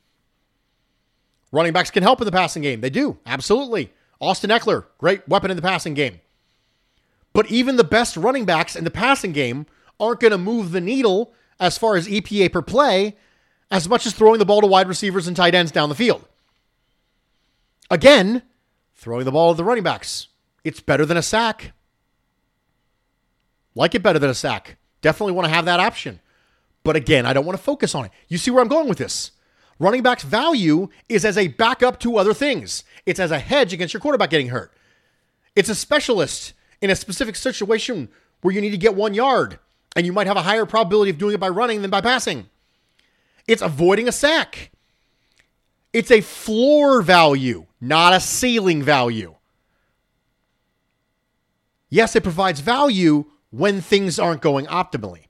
Running 1.52 1.74
backs 1.74 1.92
can 1.92 2.04
help 2.04 2.22
in 2.22 2.26
the 2.26 2.32
passing 2.32 2.62
game. 2.62 2.82
They 2.82 2.90
do, 2.90 3.18
absolutely. 3.26 3.92
Austin 4.20 4.50
Ekeler, 4.50 4.86
great 4.98 5.28
weapon 5.28 5.50
in 5.50 5.58
the 5.58 5.64
passing 5.64 5.94
game. 5.94 6.20
But 7.34 7.50
even 7.52 7.78
the 7.78 7.84
best 7.84 8.18
running 8.18 8.46
backs 8.46 8.76
in 8.76 8.84
the 8.84 8.92
passing 8.92 9.32
game 9.32 9.66
aren't 10.00 10.20
going 10.20 10.32
to 10.32 10.38
move 10.38 10.72
the 10.72 10.82
needle 10.82 11.34
as 11.60 11.78
far 11.78 11.96
as 11.96 12.08
EPA 12.08 12.52
per 12.52 12.62
play 12.62 13.16
as 13.72 13.88
much 13.88 14.06
as 14.06 14.14
throwing 14.14 14.40
the 14.40 14.46
ball 14.46 14.62
to 14.62 14.68
wide 14.68 14.88
receivers 14.88 15.28
and 15.28 15.36
tight 15.36 15.54
ends 15.54 15.72
down 15.72 15.90
the 15.90 15.96
field. 15.96 16.26
Again, 17.92 18.44
throwing 18.96 19.26
the 19.26 19.32
ball 19.32 19.54
to 19.54 19.58
the 19.58 19.64
running 19.64 19.84
backs. 19.84 20.28
It's 20.64 20.80
better 20.80 21.06
than 21.06 21.18
a 21.18 21.22
sack. 21.22 21.74
Like 23.76 23.96
it 23.96 24.04
better 24.04 24.20
than 24.20 24.30
a 24.30 24.36
sack. 24.36 24.78
Definitely 25.02 25.34
want 25.34 25.48
to 25.48 25.54
have 25.54 25.66
that 25.66 25.80
option. 25.80 26.20
But 26.84 26.96
again, 26.96 27.26
I 27.26 27.34
don't 27.34 27.46
want 27.46 27.58
to 27.58 27.64
focus 27.64 27.96
on 27.96 28.06
it. 28.06 28.12
You 28.28 28.38
see 28.38 28.52
where 28.52 28.62
I'm 28.62 28.68
going 28.68 28.90
with 28.90 28.98
this? 28.98 29.32
Running 29.80 30.04
back's 30.04 30.24
value 30.24 30.89
is 31.08 31.24
as 31.24 31.38
a 31.38 31.48
backup 31.48 32.00
to 32.02 32.18
other 32.18 32.34
things. 32.34 32.84
It's 33.06 33.20
as 33.20 33.32
a 33.32 33.39
hedge 33.39 33.72
against 33.74 33.94
your 33.94 34.02
quarterback 34.02 34.30
getting 34.30 34.50
hurt. 34.50 34.74
It's 35.56 35.70
a 35.70 35.76
specialist 35.76 36.54
in 36.82 36.89
a 36.89 36.96
specific 36.96 37.36
situation 37.36 38.10
where 38.42 38.54
you 38.54 38.62
need 38.62 38.72
to 38.72 38.78
get 38.78 38.96
one 38.96 39.13
yard 39.13 39.60
and 39.96 40.06
you 40.06 40.13
might 40.13 40.28
have 40.28 40.38
a 40.38 40.44
higher 40.44 40.65
probability 40.65 41.12
of 41.12 41.18
doing 41.18 41.34
it 41.34 41.39
by 41.39 41.50
running 41.50 41.82
than 41.82 41.89
by 41.89 42.02
passing. 42.02 42.50
It's 43.48 43.62
avoiding 43.62 44.08
a 44.08 44.12
sack. 44.12 44.72
It's 45.94 46.12
a 46.12 46.22
floor 46.22 47.02
value, 47.02 47.65
not 47.82 48.13
a 48.13 48.20
ceiling 48.20 48.84
value. 48.84 49.36
Yes, 51.89 52.15
it 52.15 52.24
provides 52.24 52.60
value 52.60 53.26
when 53.50 53.82
things 53.82 54.20
aren't 54.20 54.42
going 54.42 54.68
optimally. 54.68 55.26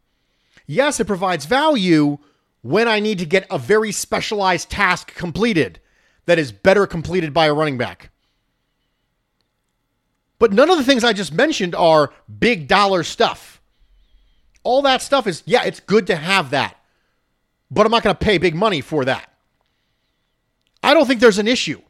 Yes, 0.67 0.99
it 0.99 1.07
provides 1.07 1.45
value 1.45 2.17
when 2.61 2.87
I 2.87 2.99
need 2.99 3.19
to 3.19 3.25
get 3.25 3.47
a 3.49 3.57
very 3.57 3.91
specialized 3.91 4.69
task 4.69 5.13
completed 5.13 5.79
that 6.25 6.39
is 6.39 6.51
better 6.51 6.85
completed 6.85 7.33
by 7.33 7.45
a 7.45 7.53
running 7.53 7.77
back. 7.77 8.11
But 10.37 10.53
none 10.53 10.69
of 10.69 10.77
the 10.77 10.83
things 10.83 11.03
I 11.03 11.13
just 11.13 11.33
mentioned 11.33 11.75
are 11.75 12.13
big 12.39 12.67
dollar 12.67 13.03
stuff. 13.03 13.61
All 14.63 14.81
that 14.83 15.01
stuff 15.01 15.27
is, 15.27 15.43
yeah, 15.45 15.63
it's 15.63 15.79
good 15.79 16.07
to 16.07 16.15
have 16.15 16.51
that, 16.51 16.77
but 17.71 17.85
I'm 17.85 17.91
not 17.91 18.03
going 18.03 18.15
to 18.15 18.25
pay 18.25 18.37
big 18.37 18.55
money 18.55 18.81
for 18.81 19.05
that. 19.05 19.33
I 20.81 20.93
don't 20.93 21.05
think 21.05 21.19
there's 21.19 21.39
an 21.39 21.47
issue. 21.47 21.81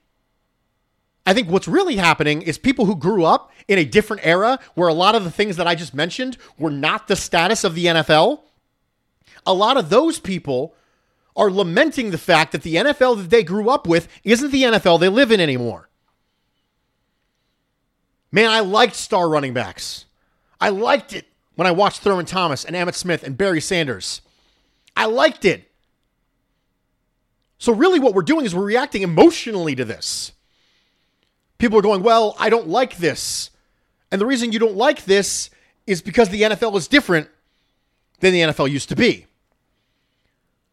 I 1.26 1.34
think 1.34 1.50
what's 1.50 1.68
really 1.68 1.98
happening 1.98 2.42
is 2.42 2.58
people 2.58 2.86
who 2.86 2.96
grew 2.96 3.24
up 3.24 3.52
in 3.68 3.78
a 3.78 3.86
different 3.86 4.26
era 4.26 4.60
where 4.74 4.88
a 4.88 4.94
lot 4.94 5.14
of 5.14 5.24
the 5.24 5.32
things 5.32 5.58
that 5.58 5.68
I 5.68 5.76
just 5.76 5.94
mentioned 5.94 6.38
were 6.58 6.72
not 6.72 7.08
the 7.08 7.16
status 7.16 7.64
of 7.64 7.76
the 7.76 7.86
NFL 7.86 8.42
a 9.46 9.54
lot 9.54 9.78
of 9.78 9.90
those 9.90 10.20
people 10.20 10.76
are 11.36 11.50
lamenting 11.50 12.12
the 12.12 12.18
fact 12.18 12.52
that 12.52 12.64
the 12.64 12.76
NFL 12.76 13.18
that 13.18 13.30
they 13.30 13.44
grew 13.44 13.70
up 13.70 13.88
with 13.88 14.08
isn't 14.24 14.52
the 14.52 14.64
NFL 14.64 15.00
they 15.00 15.10
live 15.10 15.32
in 15.32 15.40
anymore. 15.40 15.90
Man, 18.32 18.50
I 18.50 18.60
liked 18.60 18.96
star 18.96 19.30
running 19.30 19.54
backs. 19.54 20.06
I 20.60 20.70
liked 20.70 21.14
it 21.14 21.26
when 21.56 21.66
I 21.66 21.72
watched 21.72 22.02
Thurman 22.02 22.26
Thomas 22.26 22.66
and 22.66 22.76
Emmitt 22.76 22.96
Smith 22.96 23.24
and 23.24 23.38
Barry 23.38 23.62
Sanders. 23.62 24.22
I 24.96 25.06
liked 25.06 25.46
it. 25.46 25.72
So, 27.58 27.74
really, 27.74 28.00
what 28.00 28.14
we're 28.14 28.22
doing 28.22 28.46
is 28.46 28.54
we're 28.54 28.64
reacting 28.64 29.02
emotionally 29.02 29.76
to 29.76 29.86
this. 29.86 30.34
People 31.58 31.80
are 31.80 31.82
going, 31.82 32.04
Well, 32.04 32.36
I 32.40 32.50
don't 32.50 32.68
like 32.68 32.98
this. 32.98 33.50
And 34.12 34.20
the 34.20 34.26
reason 34.26 34.52
you 34.52 34.60
don't 34.60 34.76
like 34.76 35.06
this 35.06 35.50
is 35.88 36.02
because 36.02 36.30
the 36.30 36.42
NFL 36.42 36.76
is 36.76 36.88
different 36.88 37.30
than 38.20 38.34
the 38.34 38.42
NFL 38.42 38.70
used 38.70 38.90
to 38.90 38.96
be 38.96 39.26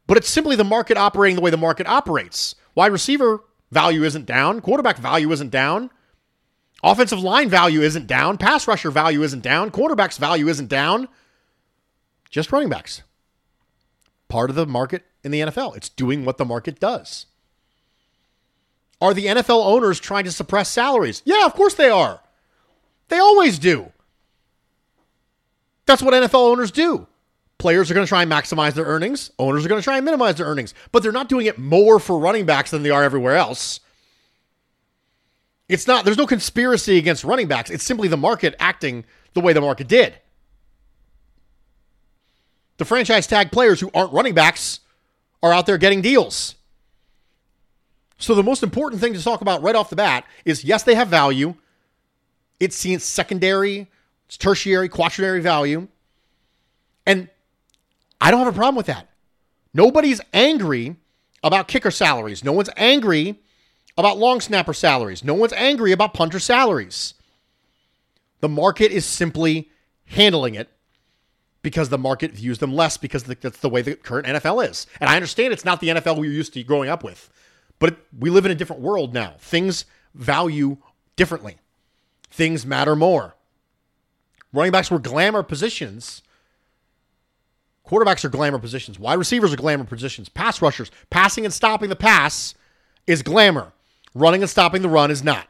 but 0.06 0.16
it's 0.16 0.28
simply 0.28 0.56
the 0.56 0.64
market 0.64 0.96
operating 0.96 1.36
the 1.36 1.42
way 1.42 1.50
the 1.50 1.56
market 1.56 1.86
operates. 1.86 2.54
Wide 2.74 2.92
receiver 2.92 3.42
value 3.70 4.04
isn't 4.04 4.26
down, 4.26 4.60
quarterback 4.60 4.98
value 4.98 5.30
isn't 5.32 5.50
down, 5.50 5.90
offensive 6.82 7.20
line 7.20 7.48
value 7.48 7.82
isn't 7.82 8.06
down, 8.06 8.38
pass 8.38 8.68
rusher 8.68 8.90
value 8.90 9.22
isn't 9.22 9.42
down, 9.42 9.70
quarterback's 9.70 10.18
value 10.18 10.48
isn't 10.48 10.68
down. 10.68 11.08
Just 12.30 12.52
running 12.52 12.68
backs. 12.68 13.02
Part 14.28 14.50
of 14.50 14.56
the 14.56 14.66
market 14.66 15.04
in 15.22 15.30
the 15.30 15.40
NFL. 15.40 15.76
It's 15.76 15.88
doing 15.88 16.24
what 16.24 16.38
the 16.38 16.44
market 16.44 16.80
does. 16.80 17.26
Are 19.00 19.14
the 19.14 19.26
NFL 19.26 19.64
owners 19.64 20.00
trying 20.00 20.24
to 20.24 20.32
suppress 20.32 20.68
salaries? 20.68 21.22
Yeah, 21.24 21.44
of 21.44 21.54
course 21.54 21.74
they 21.74 21.90
are. 21.90 22.20
They 23.08 23.18
always 23.18 23.58
do. 23.58 23.92
That's 25.86 26.02
what 26.02 26.14
NFL 26.14 26.50
owners 26.50 26.70
do. 26.70 27.06
Players 27.58 27.90
are 27.90 27.94
going 27.94 28.06
to 28.06 28.08
try 28.08 28.22
and 28.22 28.30
maximize 28.30 28.74
their 28.74 28.84
earnings. 28.84 29.30
Owners 29.38 29.64
are 29.64 29.68
going 29.68 29.80
to 29.80 29.84
try 29.84 29.96
and 29.96 30.04
minimize 30.04 30.36
their 30.36 30.46
earnings, 30.46 30.74
but 30.92 31.02
they're 31.02 31.12
not 31.12 31.28
doing 31.28 31.46
it 31.46 31.58
more 31.58 31.98
for 31.98 32.18
running 32.18 32.44
backs 32.44 32.70
than 32.70 32.82
they 32.82 32.90
are 32.90 33.02
everywhere 33.02 33.36
else. 33.36 33.80
It's 35.68 35.86
not, 35.86 36.04
there's 36.04 36.18
no 36.18 36.26
conspiracy 36.26 36.98
against 36.98 37.24
running 37.24 37.48
backs. 37.48 37.70
It's 37.70 37.82
simply 37.84 38.08
the 38.08 38.16
market 38.16 38.54
acting 38.60 39.04
the 39.34 39.40
way 39.40 39.52
the 39.52 39.60
market 39.60 39.88
did. 39.88 40.14
The 42.76 42.84
franchise 42.84 43.26
tag 43.26 43.50
players 43.50 43.80
who 43.80 43.90
aren't 43.94 44.12
running 44.12 44.34
backs 44.34 44.80
are 45.42 45.52
out 45.52 45.66
there 45.66 45.78
getting 45.78 46.02
deals. 46.02 46.56
So 48.18 48.34
the 48.34 48.42
most 48.42 48.62
important 48.62 49.00
thing 49.00 49.14
to 49.14 49.22
talk 49.22 49.40
about 49.40 49.62
right 49.62 49.74
off 49.74 49.90
the 49.90 49.96
bat 49.96 50.24
is 50.44 50.64
yes, 50.64 50.82
they 50.82 50.94
have 50.94 51.08
value. 51.08 51.54
It's 52.60 52.76
seen 52.76 52.98
secondary, 52.98 53.88
it's 54.26 54.36
tertiary, 54.36 54.88
quaternary 54.88 55.40
value. 55.40 55.88
And 57.06 57.28
I 58.20 58.30
don't 58.30 58.40
have 58.44 58.54
a 58.54 58.56
problem 58.56 58.76
with 58.76 58.86
that. 58.86 59.08
Nobody's 59.74 60.20
angry 60.32 60.96
about 61.42 61.68
kicker 61.68 61.90
salaries. 61.90 62.42
No 62.42 62.52
one's 62.52 62.70
angry 62.76 63.40
about 63.98 64.18
long 64.18 64.40
snapper 64.40 64.72
salaries. 64.72 65.22
No 65.22 65.34
one's 65.34 65.52
angry 65.52 65.92
about 65.92 66.14
punter 66.14 66.40
salaries. 66.40 67.14
The 68.40 68.48
market 68.48 68.92
is 68.92 69.04
simply 69.04 69.70
handling 70.06 70.54
it 70.54 70.68
because 71.62 71.88
the 71.88 71.98
market 71.98 72.32
views 72.32 72.58
them 72.58 72.74
less 72.74 72.96
because 72.96 73.24
that's 73.24 73.58
the 73.58 73.68
way 73.68 73.82
the 73.82 73.96
current 73.96 74.26
NFL 74.26 74.68
is. 74.68 74.86
And 75.00 75.10
I 75.10 75.16
understand 75.16 75.52
it's 75.52 75.64
not 75.64 75.80
the 75.80 75.88
NFL 75.88 76.16
we 76.18 76.28
were 76.28 76.32
used 76.32 76.54
to 76.54 76.62
growing 76.62 76.88
up 76.88 77.02
with, 77.02 77.28
but 77.78 77.96
we 78.16 78.30
live 78.30 78.44
in 78.44 78.52
a 78.52 78.54
different 78.54 78.82
world 78.82 79.12
now. 79.12 79.34
Things 79.38 79.84
value 80.14 80.76
differently, 81.16 81.56
things 82.30 82.64
matter 82.64 82.94
more. 82.94 83.34
Running 84.52 84.72
backs 84.72 84.90
were 84.90 84.98
glamour 84.98 85.42
positions. 85.42 86.22
Quarterbacks 87.86 88.24
are 88.24 88.28
glamour 88.28 88.58
positions. 88.58 88.98
Wide 88.98 89.14
receivers 89.14 89.52
are 89.52 89.56
glamour 89.56 89.84
positions. 89.84 90.28
Pass 90.28 90.60
rushers, 90.60 90.90
passing 91.10 91.44
and 91.44 91.54
stopping 91.54 91.88
the 91.88 91.96
pass 91.96 92.54
is 93.06 93.22
glamour. 93.22 93.72
Running 94.14 94.42
and 94.42 94.50
stopping 94.50 94.82
the 94.82 94.88
run 94.88 95.10
is 95.10 95.22
not. 95.22 95.46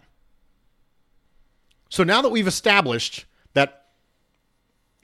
So 1.88 2.05
now 2.05 2.20
that 2.20 2.31
we've 2.31 2.46
established 2.46 3.25
that 3.55 3.87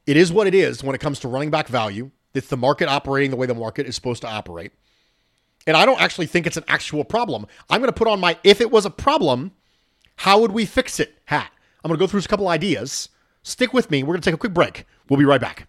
it 0.07 0.17
is 0.17 0.33
what 0.33 0.47
it 0.47 0.55
is 0.55 0.83
when 0.83 0.95
it 0.95 1.01
comes 1.01 1.21
to 1.21 1.29
running 1.29 1.51
back 1.51 1.69
value, 1.69 2.11
it's 2.35 2.49
the 2.49 2.57
market 2.57 2.89
operating 2.89 3.31
the 3.31 3.37
way 3.37 3.47
the 3.47 3.55
market 3.55 3.87
is 3.87 3.95
supposed 3.95 4.23
to 4.23 4.29
operate. 4.29 4.73
And 5.67 5.77
I 5.77 5.87
don't 5.87 6.01
actually 6.01 6.27
think 6.27 6.47
it's 6.47 6.57
an 6.57 6.65
actual 6.67 7.05
problem. 7.05 7.47
I'm 7.71 7.81
going 7.81 7.93
to 7.93 7.97
put 7.97 8.09
on 8.09 8.21
my 8.21 8.37
if 8.43 8.61
it 8.61 8.71
was 8.71 8.85
a 8.85 8.91
problem, 8.91 9.53
how 10.17 10.41
would 10.41 10.53
we 10.53 10.67
fix 10.67 10.99
it 10.99 11.15
hat. 11.27 11.51
I'm 11.85 11.89
going 11.89 11.99
to 11.99 12.03
go 12.03 12.09
through 12.09 12.21
a 12.21 12.25
couple 12.25 12.49
ideas. 12.49 13.09
Stick 13.43 13.73
with 13.73 13.91
me. 13.91 14.03
We're 14.03 14.15
going 14.15 14.23
to 14.23 14.31
take 14.31 14.35
a 14.35 14.39
quick 14.39 14.55
break. 14.55 14.87
We'll 15.09 15.19
be 15.19 15.25
right 15.25 15.41
back. 15.41 15.69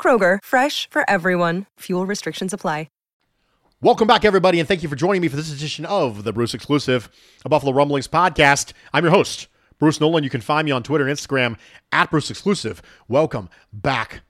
Kroger, 0.00 0.38
fresh 0.42 0.88
for 0.88 1.08
everyone. 1.10 1.66
Fuel 1.80 2.06
restrictions 2.06 2.54
apply. 2.54 2.86
Welcome 3.82 4.06
back, 4.06 4.26
everybody, 4.26 4.60
and 4.60 4.68
thank 4.68 4.82
you 4.82 4.90
for 4.90 4.94
joining 4.94 5.22
me 5.22 5.28
for 5.28 5.36
this 5.36 5.50
edition 5.50 5.86
of 5.86 6.24
the 6.24 6.34
Bruce 6.34 6.52
Exclusive, 6.52 7.08
a 7.46 7.48
Buffalo 7.48 7.72
Rumblings 7.72 8.08
podcast. 8.08 8.74
I'm 8.92 9.04
your 9.04 9.10
host, 9.10 9.48
Bruce 9.78 9.98
Nolan. 9.98 10.22
You 10.22 10.28
can 10.28 10.42
find 10.42 10.66
me 10.66 10.70
on 10.70 10.82
Twitter 10.82 11.08
and 11.08 11.16
Instagram 11.16 11.56
at 11.90 12.10
Bruce 12.10 12.28
Exclusive. 12.28 12.82
Welcome 13.08 13.48
back. 13.72 14.20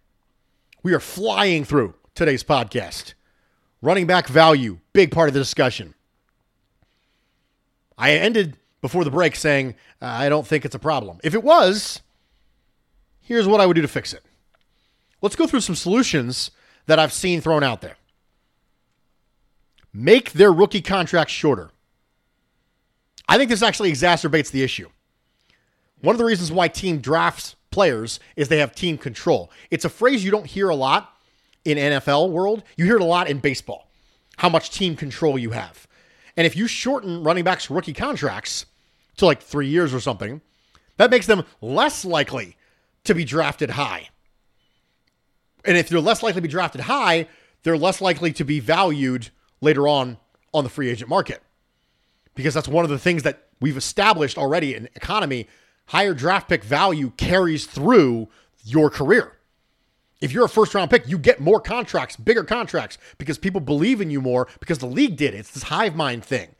We 0.84 0.94
are 0.94 1.00
flying 1.00 1.64
through 1.64 1.94
today's 2.14 2.44
podcast. 2.44 3.14
Running 3.82 4.06
back 4.06 4.28
value, 4.28 4.78
big 4.92 5.10
part 5.10 5.26
of 5.26 5.34
the 5.34 5.40
discussion. 5.40 5.94
I 7.98 8.12
ended 8.12 8.56
before 8.80 9.02
the 9.02 9.10
break 9.10 9.34
saying 9.34 9.74
uh, 10.00 10.06
I 10.06 10.28
don't 10.28 10.46
think 10.46 10.64
it's 10.64 10.76
a 10.76 10.78
problem. 10.78 11.18
If 11.24 11.34
it 11.34 11.42
was, 11.42 12.02
here's 13.20 13.48
what 13.48 13.60
I 13.60 13.66
would 13.66 13.74
do 13.74 13.82
to 13.82 13.88
fix 13.88 14.12
it. 14.12 14.22
Let's 15.22 15.36
go 15.36 15.46
through 15.46 15.60
some 15.60 15.74
solutions 15.74 16.50
that 16.86 16.98
I've 16.98 17.12
seen 17.12 17.40
thrown 17.40 17.62
out 17.62 17.80
there 17.80 17.96
make 19.92 20.32
their 20.32 20.52
rookie 20.52 20.82
contracts 20.82 21.32
shorter. 21.32 21.70
I 23.28 23.36
think 23.38 23.50
this 23.50 23.62
actually 23.62 23.90
exacerbates 23.90 24.50
the 24.50 24.62
issue. 24.62 24.88
One 26.00 26.14
of 26.14 26.18
the 26.18 26.24
reasons 26.24 26.52
why 26.52 26.68
team 26.68 26.98
drafts 26.98 27.56
players 27.70 28.20
is 28.36 28.48
they 28.48 28.58
have 28.58 28.74
team 28.74 28.98
control. 28.98 29.50
It's 29.70 29.84
a 29.84 29.90
phrase 29.90 30.24
you 30.24 30.30
don't 30.30 30.46
hear 30.46 30.68
a 30.68 30.74
lot 30.74 31.14
in 31.64 31.76
NFL 31.76 32.30
world. 32.30 32.62
You 32.76 32.84
hear 32.84 32.96
it 32.96 33.02
a 33.02 33.04
lot 33.04 33.28
in 33.28 33.38
baseball. 33.38 33.90
How 34.36 34.48
much 34.48 34.70
team 34.70 34.96
control 34.96 35.38
you 35.38 35.50
have. 35.50 35.86
And 36.36 36.46
if 36.46 36.56
you 36.56 36.66
shorten 36.66 37.22
running 37.22 37.44
backs 37.44 37.68
rookie 37.68 37.92
contracts 37.92 38.66
to 39.16 39.26
like 39.26 39.42
3 39.42 39.66
years 39.66 39.92
or 39.92 40.00
something, 40.00 40.40
that 40.96 41.10
makes 41.10 41.26
them 41.26 41.44
less 41.60 42.04
likely 42.04 42.56
to 43.04 43.14
be 43.14 43.24
drafted 43.24 43.70
high. 43.70 44.08
And 45.64 45.76
if 45.76 45.88
they're 45.88 46.00
less 46.00 46.22
likely 46.22 46.40
to 46.40 46.48
be 46.48 46.48
drafted 46.48 46.82
high, 46.82 47.26
they're 47.62 47.76
less 47.76 48.00
likely 48.00 48.32
to 48.32 48.44
be 48.44 48.60
valued 48.60 49.30
later 49.60 49.86
on 49.86 50.18
on 50.52 50.64
the 50.64 50.70
free 50.70 50.88
agent 50.88 51.10
market. 51.10 51.42
Because 52.34 52.54
that's 52.54 52.68
one 52.68 52.84
of 52.84 52.90
the 52.90 52.98
things 52.98 53.22
that 53.22 53.48
we've 53.60 53.76
established 53.76 54.38
already 54.38 54.74
in 54.74 54.88
economy. 54.94 55.46
Higher 55.86 56.14
draft 56.14 56.48
pick 56.48 56.64
value 56.64 57.10
carries 57.16 57.66
through 57.66 58.28
your 58.64 58.90
career. 58.90 59.36
If 60.20 60.32
you're 60.32 60.44
a 60.44 60.48
first 60.48 60.74
round 60.74 60.90
pick, 60.90 61.08
you 61.08 61.18
get 61.18 61.40
more 61.40 61.60
contracts, 61.60 62.16
bigger 62.16 62.44
contracts, 62.44 62.98
because 63.18 63.38
people 63.38 63.60
believe 63.60 64.00
in 64.00 64.10
you 64.10 64.20
more 64.20 64.48
because 64.60 64.78
the 64.78 64.86
league 64.86 65.16
did 65.16 65.34
it. 65.34 65.38
It's 65.38 65.50
this 65.50 65.64
hive 65.64 65.96
mind 65.96 66.24
thing. 66.24 66.54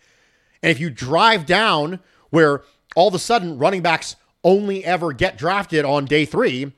And 0.62 0.70
if 0.70 0.80
you 0.80 0.90
drive 0.90 1.46
down 1.46 2.00
where 2.30 2.62
all 2.96 3.08
of 3.08 3.14
a 3.14 3.18
sudden 3.18 3.58
running 3.58 3.82
backs 3.82 4.16
only 4.42 4.84
ever 4.84 5.12
get 5.12 5.36
drafted 5.36 5.84
on 5.84 6.06
day 6.06 6.24
three, 6.24 6.72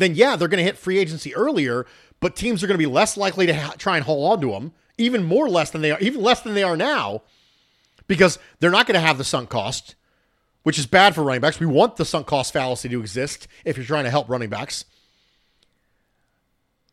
then 0.00 0.14
yeah, 0.14 0.36
they're 0.36 0.48
going 0.48 0.58
to 0.58 0.64
hit 0.64 0.76
free 0.76 0.98
agency 0.98 1.34
earlier, 1.34 1.86
but 2.18 2.34
teams 2.34 2.62
are 2.62 2.66
going 2.66 2.78
to 2.78 2.86
be 2.86 2.92
less 2.92 3.16
likely 3.16 3.46
to 3.46 3.54
ha- 3.54 3.74
try 3.78 3.96
and 3.96 4.04
hold 4.04 4.32
on 4.32 4.40
to 4.40 4.50
them 4.50 4.72
even 5.00 5.24
more 5.24 5.48
less 5.48 5.70
than 5.70 5.80
they 5.80 5.90
are, 5.90 5.98
even 6.00 6.22
less 6.22 6.42
than 6.42 6.54
they 6.54 6.62
are 6.62 6.76
now, 6.76 7.22
because 8.06 8.38
they're 8.58 8.70
not 8.70 8.86
going 8.86 8.94
to 8.94 9.06
have 9.06 9.18
the 9.18 9.24
sunk 9.24 9.48
cost, 9.48 9.94
which 10.62 10.78
is 10.78 10.86
bad 10.86 11.14
for 11.14 11.22
running 11.22 11.40
backs. 11.40 11.58
We 11.58 11.66
want 11.66 11.96
the 11.96 12.04
sunk 12.04 12.26
cost 12.26 12.52
fallacy 12.52 12.88
to 12.90 13.00
exist 13.00 13.48
if 13.64 13.76
you're 13.76 13.86
trying 13.86 14.04
to 14.04 14.10
help 14.10 14.28
running 14.28 14.50
backs. 14.50 14.84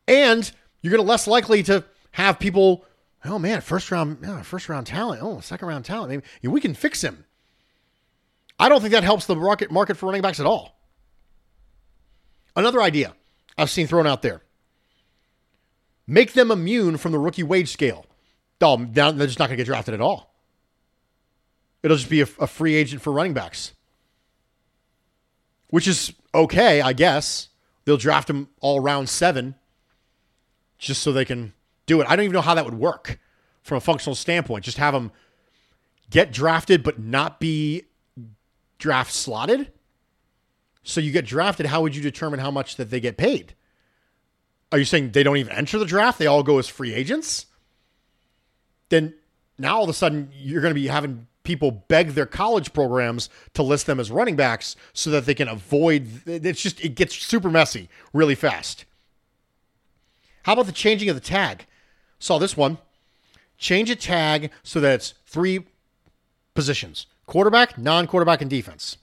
And 0.08 0.50
you're 0.82 0.92
going 0.92 1.04
to 1.04 1.10
less 1.10 1.28
likely 1.28 1.64
to 1.64 1.84
have 2.12 2.40
people, 2.40 2.86
oh 3.26 3.38
man, 3.38 3.62
first 3.62 3.92
round, 3.92 4.20
yeah, 4.22 4.42
first 4.42 4.70
round 4.70 4.88
talent, 4.88 5.22
oh, 5.22 5.42
second 5.42 5.68
round 5.68 5.84
talent. 5.84 6.10
Maybe 6.10 6.24
we 6.48 6.62
can 6.62 6.74
fix 6.74 7.04
him. 7.04 7.26
I 8.60 8.70
don't 8.70 8.80
think 8.82 8.94
that 8.94 9.04
helps 9.04 9.26
the 9.26 9.36
market 9.36 9.70
market 9.70 9.98
for 9.98 10.08
running 10.08 10.22
backs 10.22 10.40
at 10.40 10.46
all. 10.46 10.77
Another 12.58 12.82
idea 12.82 13.14
I've 13.58 13.70
seen 13.70 13.88
thrown 13.88 14.06
out 14.06 14.22
there 14.22 14.42
Make 16.08 16.34
them 16.34 16.52
immune 16.52 16.96
from 16.98 17.12
the 17.12 17.20
rookie 17.20 17.44
wage 17.44 17.70
scale. 17.70 18.06
Oh, 18.62 18.78
they're 18.78 19.12
just 19.12 19.40
not 19.40 19.48
going 19.50 19.58
to 19.58 19.64
get 19.64 19.66
drafted 19.66 19.94
at 19.94 20.02
all. 20.02 20.34
It'll 21.84 21.98
just 21.98 22.10
be 22.10 22.22
a, 22.22 22.28
a 22.40 22.48
free 22.48 22.76
agent 22.76 23.02
for 23.02 23.12
running 23.12 23.34
backs, 23.34 23.74
which 25.70 25.88
is 25.88 26.14
okay, 26.34 26.82
I 26.82 26.94
guess. 26.94 27.50
They'll 27.86 27.98
draft 27.98 28.28
them 28.28 28.50
all 28.62 28.80
round 28.80 29.10
seven 29.10 29.56
just 30.78 31.04
so 31.04 31.12
they 31.12 31.26
can 31.26 31.54
do 31.86 32.02
it. 32.02 32.08
I 32.10 32.16
don't 32.16 32.26
even 32.26 32.34
know 32.34 32.42
how 32.42 32.56
that 32.56 32.66
would 32.66 32.74
work 32.74 33.20
from 33.62 33.78
a 33.78 33.82
functional 33.82 34.16
standpoint. 34.16 34.66
Just 34.66 34.78
have 34.78 34.94
them 34.94 35.12
get 36.10 36.32
drafted 36.32 36.84
but 36.84 37.00
not 37.00 37.40
be 37.40 37.84
draft 38.80 39.14
slotted. 39.14 39.72
So 40.88 41.02
you 41.02 41.12
get 41.12 41.26
drafted, 41.26 41.66
how 41.66 41.82
would 41.82 41.98
you 41.98 42.02
determine 42.02 42.40
how 42.40 42.50
much 42.50 42.78
that 42.78 42.90
they 42.90 43.02
get 43.02 43.18
paid? 43.18 43.54
Are 44.72 44.78
you 44.78 44.86
saying 44.86 45.12
they 45.12 45.22
don't 45.22 45.36
even 45.36 45.52
enter 45.52 45.78
the 45.78 45.86
draft? 45.86 46.18
They 46.18 46.28
all 46.28 46.44
go 46.44 46.60
as 46.60 46.70
free 46.70 46.94
agents? 46.94 47.46
Then 48.88 49.14
now 49.58 49.76
all 49.76 49.84
of 49.84 49.90
a 49.90 49.94
sudden 49.94 50.32
you're 50.34 50.62
going 50.62 50.74
to 50.74 50.80
be 50.80 50.88
having 50.88 51.28
people 51.44 51.72
beg 51.72 52.12
their 52.12 52.26
college 52.26 52.72
programs 52.72 53.30
to 53.54 53.64
list 53.64 53.86
them 53.86 54.00
as 54.00 54.12
running 54.12 54.38
backs 54.38 54.78
so 54.94 55.10
that 55.10 55.26
they 55.26 55.34
can 55.34 55.50
avoid 55.50 56.08
it's 56.26 56.62
just 56.62 56.80
it 56.80 56.96
gets 56.96 57.16
super 57.16 57.50
messy 57.50 57.90
really 58.14 58.36
fast. 58.36 58.86
How 60.44 60.54
about 60.54 60.68
the 60.68 60.72
changing 60.72 61.10
of 61.10 61.16
the 61.16 61.22
tag? 61.22 61.66
Saw 62.18 62.38
this 62.38 62.56
one. 62.56 62.78
Change 63.58 63.90
a 63.90 63.96
tag 63.98 64.52
so 64.64 64.80
that 64.80 64.96
it's 64.96 65.16
three 65.26 65.66
positions 66.54 67.08
quarterback, 67.26 67.78
non 67.78 68.08
quarterback, 68.08 68.40
and 68.42 68.50
defense. 68.50 68.96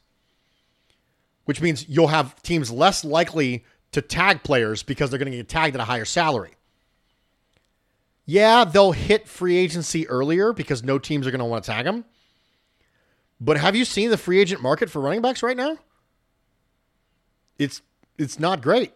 Which 1.45 1.61
means 1.61 1.89
you'll 1.89 2.09
have 2.09 2.41
teams 2.43 2.71
less 2.71 3.05
likely 3.05 3.65
to 3.93 4.01
tag 4.01 4.43
players 4.43 4.83
because 4.83 5.11
they're 5.11 5.19
going 5.19 5.31
to 5.31 5.37
get 5.37 5.49
tagged 5.49 5.77
at 5.77 5.81
a 5.81 5.85
higher 5.85 6.05
salary. 6.05 6.55
Yeah, 8.27 8.65
they'll 8.65 8.93
hit 8.93 9.29
free 9.29 9.57
agency 9.57 10.09
earlier 10.09 10.53
because 10.53 10.83
no 10.83 10.99
teams 10.99 11.27
are 11.27 11.31
going 11.31 11.41
to 11.41 11.45
want 11.45 11.65
to 11.65 11.71
tag 11.71 11.85
them. 11.85 12.05
But 13.41 13.59
have 13.59 13.77
you 13.77 13.85
seen 13.85 14.11
the 14.11 14.17
free 14.17 14.41
agent 14.41 14.63
market 14.63 14.89
for 14.89 15.01
running 15.01 15.21
backs 15.21 15.43
right 15.43 15.57
now? 15.57 15.77
It's 17.59 17.83
it's 18.17 18.39
not 18.39 18.63
great. 18.63 18.93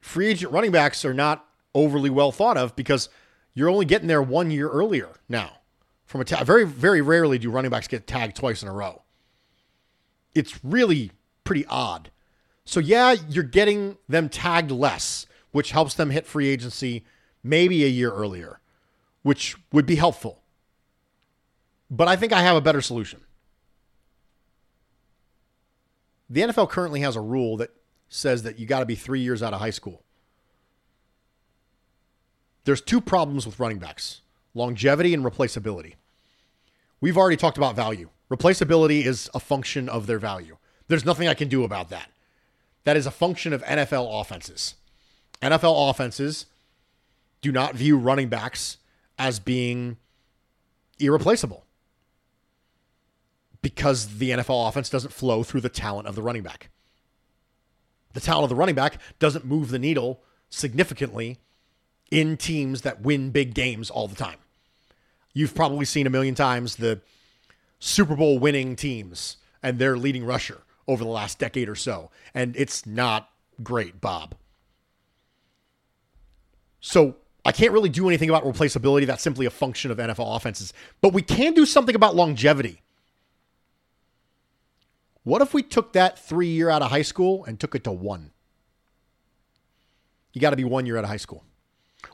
Free 0.00 0.28
agent 0.28 0.52
running 0.52 0.72
backs 0.72 1.04
are 1.04 1.14
not 1.14 1.46
overly 1.74 2.10
well 2.10 2.32
thought 2.32 2.56
of 2.56 2.74
because 2.74 3.08
you're 3.54 3.70
only 3.70 3.84
getting 3.84 4.08
there 4.08 4.22
one 4.22 4.50
year 4.50 4.68
earlier 4.68 5.10
now. 5.28 5.52
From 6.04 6.20
a 6.20 6.24
tag, 6.24 6.44
very 6.44 6.64
very 6.64 7.00
rarely 7.00 7.38
do 7.38 7.50
running 7.50 7.70
backs 7.70 7.86
get 7.86 8.06
tagged 8.06 8.36
twice 8.36 8.62
in 8.62 8.68
a 8.68 8.72
row. 8.72 9.02
It's 10.34 10.62
really 10.64 11.12
pretty 11.48 11.64
odd. 11.70 12.10
So 12.66 12.78
yeah, 12.78 13.16
you're 13.30 13.42
getting 13.42 13.96
them 14.06 14.28
tagged 14.28 14.70
less, 14.70 15.24
which 15.50 15.70
helps 15.70 15.94
them 15.94 16.10
hit 16.10 16.26
free 16.26 16.46
agency 16.46 17.06
maybe 17.42 17.84
a 17.84 17.88
year 17.88 18.12
earlier, 18.12 18.60
which 19.22 19.56
would 19.72 19.86
be 19.86 19.96
helpful. 19.96 20.42
But 21.90 22.06
I 22.06 22.16
think 22.16 22.34
I 22.34 22.42
have 22.42 22.54
a 22.54 22.60
better 22.60 22.82
solution. 22.82 23.22
The 26.28 26.42
NFL 26.42 26.68
currently 26.68 27.00
has 27.00 27.16
a 27.16 27.22
rule 27.22 27.56
that 27.56 27.70
says 28.10 28.42
that 28.42 28.58
you 28.58 28.66
got 28.66 28.80
to 28.80 28.86
be 28.86 28.94
three 28.94 29.20
years 29.20 29.42
out 29.42 29.54
of 29.54 29.60
high 29.60 29.70
school. 29.70 30.02
There's 32.64 32.82
two 32.82 33.00
problems 33.00 33.46
with 33.46 33.58
running 33.58 33.78
backs 33.78 34.20
longevity 34.52 35.14
and 35.14 35.24
replaceability. 35.24 35.94
We've 37.00 37.16
already 37.16 37.38
talked 37.38 37.56
about 37.56 37.74
value. 37.74 38.10
Replaceability 38.30 39.06
is 39.06 39.30
a 39.32 39.40
function 39.40 39.88
of 39.88 40.06
their 40.06 40.18
value. 40.18 40.58
There's 40.88 41.04
nothing 41.04 41.28
I 41.28 41.34
can 41.34 41.48
do 41.48 41.64
about 41.64 41.90
that. 41.90 42.10
That 42.84 42.96
is 42.96 43.06
a 43.06 43.10
function 43.10 43.52
of 43.52 43.62
NFL 43.64 44.20
offenses. 44.20 44.74
NFL 45.42 45.90
offenses 45.90 46.46
do 47.42 47.52
not 47.52 47.74
view 47.74 47.96
running 47.96 48.28
backs 48.28 48.78
as 49.18 49.38
being 49.38 49.98
irreplaceable 50.98 51.64
because 53.62 54.18
the 54.18 54.30
NFL 54.30 54.68
offense 54.68 54.88
doesn't 54.88 55.12
flow 55.12 55.42
through 55.42 55.60
the 55.60 55.68
talent 55.68 56.08
of 56.08 56.14
the 56.14 56.22
running 56.22 56.42
back. 56.42 56.70
The 58.14 58.20
talent 58.20 58.44
of 58.44 58.48
the 58.48 58.56
running 58.56 58.74
back 58.74 58.98
doesn't 59.18 59.44
move 59.44 59.70
the 59.70 59.78
needle 59.78 60.22
significantly 60.48 61.38
in 62.10 62.36
teams 62.36 62.82
that 62.82 63.02
win 63.02 63.30
big 63.30 63.54
games 63.54 63.90
all 63.90 64.08
the 64.08 64.16
time. 64.16 64.38
You've 65.34 65.54
probably 65.54 65.84
seen 65.84 66.06
a 66.06 66.10
million 66.10 66.34
times 66.34 66.76
the 66.76 67.00
Super 67.78 68.16
Bowl 68.16 68.38
winning 68.38 68.76
teams 68.76 69.36
and 69.62 69.78
their 69.78 69.96
leading 69.96 70.24
rusher 70.24 70.62
over 70.88 71.04
the 71.04 71.10
last 71.10 71.38
decade 71.38 71.68
or 71.68 71.76
so. 71.76 72.10
And 72.34 72.56
it's 72.56 72.86
not 72.86 73.30
great, 73.62 74.00
Bob. 74.00 74.34
So 76.80 77.16
I 77.44 77.52
can't 77.52 77.72
really 77.72 77.90
do 77.90 78.08
anything 78.08 78.30
about 78.30 78.44
replaceability. 78.44 79.06
That's 79.06 79.22
simply 79.22 79.46
a 79.46 79.50
function 79.50 79.90
of 79.90 79.98
NFL 79.98 80.34
offenses. 80.34 80.72
But 81.00 81.12
we 81.12 81.22
can 81.22 81.52
do 81.52 81.66
something 81.66 81.94
about 81.94 82.16
longevity. 82.16 82.82
What 85.24 85.42
if 85.42 85.52
we 85.52 85.62
took 85.62 85.92
that 85.92 86.18
three 86.18 86.48
year 86.48 86.70
out 86.70 86.82
of 86.82 86.90
high 86.90 87.02
school 87.02 87.44
and 87.44 87.60
took 87.60 87.74
it 87.74 87.84
to 87.84 87.92
one? 87.92 88.30
You 90.32 90.40
got 90.40 90.50
to 90.50 90.56
be 90.56 90.64
one 90.64 90.86
year 90.86 90.96
out 90.96 91.04
of 91.04 91.10
high 91.10 91.18
school. 91.18 91.44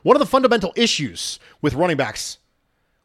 One 0.03 0.15
of 0.15 0.19
the 0.19 0.25
fundamental 0.25 0.73
issues 0.75 1.39
with 1.61 1.75
running 1.75 1.97
backs, 1.97 2.39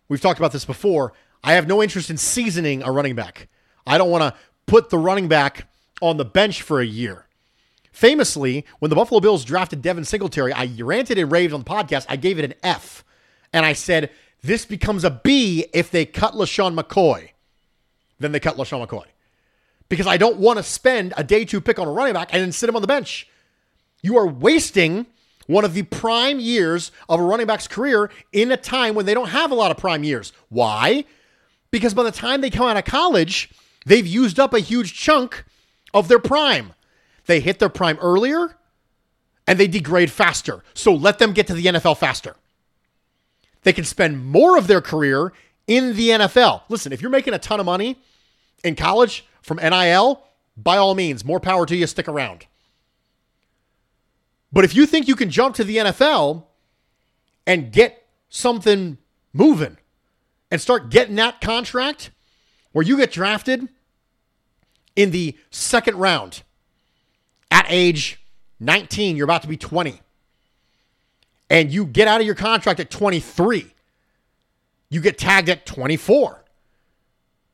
we've 0.09 0.21
talked 0.21 0.41
about 0.41 0.53
this 0.53 0.65
before. 0.65 1.13
I 1.45 1.55
have 1.55 1.69
no 1.69 1.83
interest 1.83 2.11
in 2.11 2.17
seasoning 2.17 2.83
a 2.83 2.91
running 2.91 3.15
back. 3.15 3.49
I 3.87 3.99
don't 3.99 4.11
want 4.11 4.23
to 4.23 4.41
put 4.71 4.89
the 4.89 4.99
running 4.99 5.27
back 5.27 5.67
on 6.01 6.17
the 6.17 6.25
bench 6.25 6.63
for 6.63 6.81
a 6.81 6.87
year. 6.87 7.27
Famously, 7.91 8.65
when 8.79 8.89
the 8.89 8.95
Buffalo 8.95 9.19
Bills 9.19 9.45
drafted 9.45 9.83
Devin 9.83 10.05
Singletary, 10.05 10.53
I 10.53 10.71
ranted 10.79 11.19
and 11.19 11.31
raved 11.31 11.53
on 11.53 11.61
the 11.61 11.67
podcast. 11.67 12.07
I 12.09 12.15
gave 12.15 12.39
it 12.39 12.45
an 12.45 12.55
F. 12.63 13.05
And 13.53 13.67
I 13.67 13.73
said, 13.73 14.11
this 14.43 14.65
becomes 14.65 15.03
a 15.03 15.11
B 15.11 15.67
if 15.75 15.91
they 15.91 16.07
cut 16.07 16.35
LeSean 16.35 16.79
McCoy. 16.79 17.31
Then 18.21 18.31
they 18.31 18.39
cut 18.39 18.57
LeSean 18.57 18.87
McCoy. 18.87 19.07
Because 19.89 20.07
I 20.07 20.17
don't 20.17 20.37
want 20.37 20.59
to 20.59 20.63
spend 20.63 21.15
a 21.17 21.25
day 21.25 21.45
two 21.45 21.61
pick 21.61 21.81
on 21.81 21.89
a 21.89 21.91
running 21.91 22.15
back 22.15 22.33
and 22.33 22.41
then 22.41 22.53
sit 22.53 22.69
him 22.69 22.77
on 22.77 22.83
the 22.83 22.87
bench. 22.87 23.29
You 24.03 24.17
are 24.19 24.27
wasting 24.29 25.07
one 25.49 25.65
of 25.65 25.75
the 25.75 25.83
prime 25.83 26.39
years 26.39 26.93
of 27.09 27.19
a 27.19 27.25
running 27.25 27.49
back's 27.49 27.67
career 27.67 28.09
in 28.33 28.53
a 28.53 28.57
time 28.57 28.95
when 28.95 29.05
they 29.05 29.15
don't 29.15 29.31
have 29.31 29.51
a 29.51 29.57
lot 29.57 29.73
of 29.73 29.79
prime 29.79 30.05
years. 30.05 30.33
Why? 30.49 31.07
Because 31.73 31.93
by 31.93 32.05
the 32.05 32.13
time 32.13 32.41
they 32.41 32.51
come 32.51 32.69
out 32.69 32.77
of 32.77 32.85
college, 32.85 33.51
they've 33.87 34.07
used 34.07 34.39
up 34.39 34.55
a 34.55 34.61
huge 34.61 34.95
chunk 34.95 35.45
of 35.93 36.09
their 36.09 36.19
prime. 36.19 36.73
They 37.27 37.41
hit 37.41 37.59
their 37.59 37.69
prime 37.69 37.99
earlier 38.01 38.57
and 39.47 39.59
they 39.59 39.67
degrade 39.67 40.11
faster. 40.11 40.63
So 40.75 40.95
let 40.95 41.19
them 41.19 41.33
get 41.33 41.47
to 41.49 41.55
the 41.55 41.67
NFL 41.67 41.99
faster. 41.99 42.37
They 43.63 43.73
can 43.73 43.85
spend 43.85 44.25
more 44.25 44.57
of 44.57 44.67
their 44.67 44.81
career 44.81 45.33
in 45.67 45.97
the 45.97 46.09
NFL. 46.11 46.63
Listen, 46.69 46.93
if 46.93 47.03
you're 47.03 47.11
making 47.11 47.35
a 47.35 47.39
ton 47.39 47.61
of 47.61 47.67
money 47.67 47.99
in 48.65 48.75
college 48.75 49.27
from 49.43 49.59
NIL, 49.59 50.23
by 50.57 50.77
all 50.77 50.95
means, 50.95 51.25
more 51.25 51.41
power 51.41 51.67
to 51.67 51.77
you, 51.77 51.87
stick 51.87 52.09
around. 52.09 52.47
But 54.53 54.65
if 54.65 54.75
you 54.75 54.87
think 54.87 55.09
you 55.09 55.17
can 55.17 55.31
jump 55.31 55.55
to 55.57 55.65
the 55.65 55.77
NFL 55.77 56.45
and 57.47 57.73
get 57.73 58.07
something 58.29 58.99
moving 59.33 59.77
and 60.51 60.61
start 60.61 60.91
getting 60.91 61.17
that 61.17 61.41
contract 61.41 62.11
where 62.73 62.85
you 62.85 62.97
get 62.97 63.13
drafted 63.13 63.69
in 64.97 65.11
the 65.11 65.37
second 65.51 65.97
round 65.97 66.43
at 67.51 67.67
age 67.69 68.21
19, 68.61 69.17
you're 69.17 69.25
about 69.25 69.43
to 69.43 69.49
be 69.49 69.57
20, 69.57 70.01
and 71.49 71.73
you 71.73 71.87
get 71.87 72.07
out 72.07 72.21
of 72.21 72.27
your 72.27 72.35
contract 72.35 72.79
at 72.79 72.91
23, 72.91 73.73
you 74.91 75.01
get 75.01 75.19
tagged 75.19 75.49
at 75.49 75.65
24. 75.67 76.45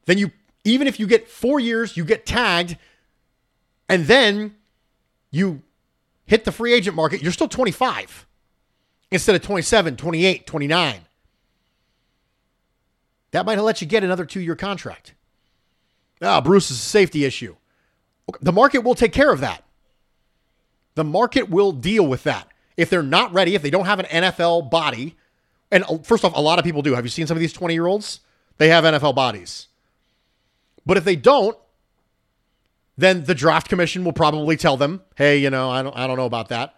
Then 0.06 0.18
you, 0.18 0.32
even 0.64 0.86
if 0.86 0.98
you 0.98 1.06
get 1.06 1.28
four 1.28 1.60
years, 1.60 1.96
you 1.96 2.04
get 2.04 2.26
tagged, 2.26 2.76
and 3.88 4.06
then 4.06 4.56
you 5.30 5.62
hit 6.26 6.44
the 6.44 6.52
free 6.52 6.72
agent 6.72 6.96
market, 6.96 7.22
you're 7.22 7.32
still 7.32 7.48
25 7.48 8.26
instead 9.10 9.36
of 9.36 9.42
27, 9.42 9.96
28, 9.96 10.46
29. 10.46 11.00
That 13.36 13.44
might 13.44 13.58
let 13.58 13.82
you 13.82 13.86
get 13.86 14.02
another 14.02 14.24
two 14.24 14.40
year 14.40 14.56
contract. 14.56 15.12
Ah, 16.22 16.40
Bruce 16.40 16.70
is 16.70 16.78
a 16.78 16.80
safety 16.80 17.26
issue. 17.26 17.54
The 18.40 18.50
market 18.50 18.78
will 18.78 18.94
take 18.94 19.12
care 19.12 19.30
of 19.30 19.40
that. 19.40 19.62
The 20.94 21.04
market 21.04 21.50
will 21.50 21.72
deal 21.72 22.06
with 22.06 22.22
that. 22.22 22.48
If 22.78 22.88
they're 22.88 23.02
not 23.02 23.34
ready, 23.34 23.54
if 23.54 23.60
they 23.60 23.68
don't 23.68 23.84
have 23.84 24.00
an 24.00 24.06
NFL 24.06 24.70
body, 24.70 25.16
and 25.70 25.84
uh, 25.84 25.98
first 25.98 26.24
off, 26.24 26.34
a 26.34 26.40
lot 26.40 26.58
of 26.58 26.64
people 26.64 26.80
do. 26.80 26.94
Have 26.94 27.04
you 27.04 27.10
seen 27.10 27.26
some 27.26 27.36
of 27.36 27.42
these 27.42 27.52
20 27.52 27.74
year 27.74 27.84
olds? 27.84 28.20
They 28.56 28.70
have 28.70 28.84
NFL 28.84 29.14
bodies. 29.14 29.68
But 30.86 30.96
if 30.96 31.04
they 31.04 31.16
don't, 31.16 31.58
then 32.96 33.24
the 33.24 33.34
draft 33.34 33.68
commission 33.68 34.02
will 34.02 34.14
probably 34.14 34.56
tell 34.56 34.78
them, 34.78 35.02
hey, 35.14 35.36
you 35.36 35.50
know, 35.50 35.68
I 35.68 35.82
don't, 35.82 35.94
I 35.94 36.06
don't 36.06 36.16
know 36.16 36.24
about 36.24 36.48
that. 36.48 36.74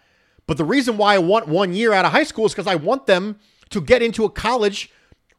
But 0.48 0.56
the 0.56 0.64
reason 0.64 0.96
why 0.96 1.14
I 1.14 1.18
want 1.18 1.46
one 1.46 1.72
year 1.72 1.92
out 1.92 2.04
of 2.04 2.10
high 2.10 2.24
school 2.24 2.46
is 2.46 2.52
because 2.52 2.66
I 2.66 2.74
want 2.74 3.06
them 3.06 3.38
to 3.70 3.80
get 3.80 4.02
into 4.02 4.24
a 4.24 4.28
college 4.28 4.90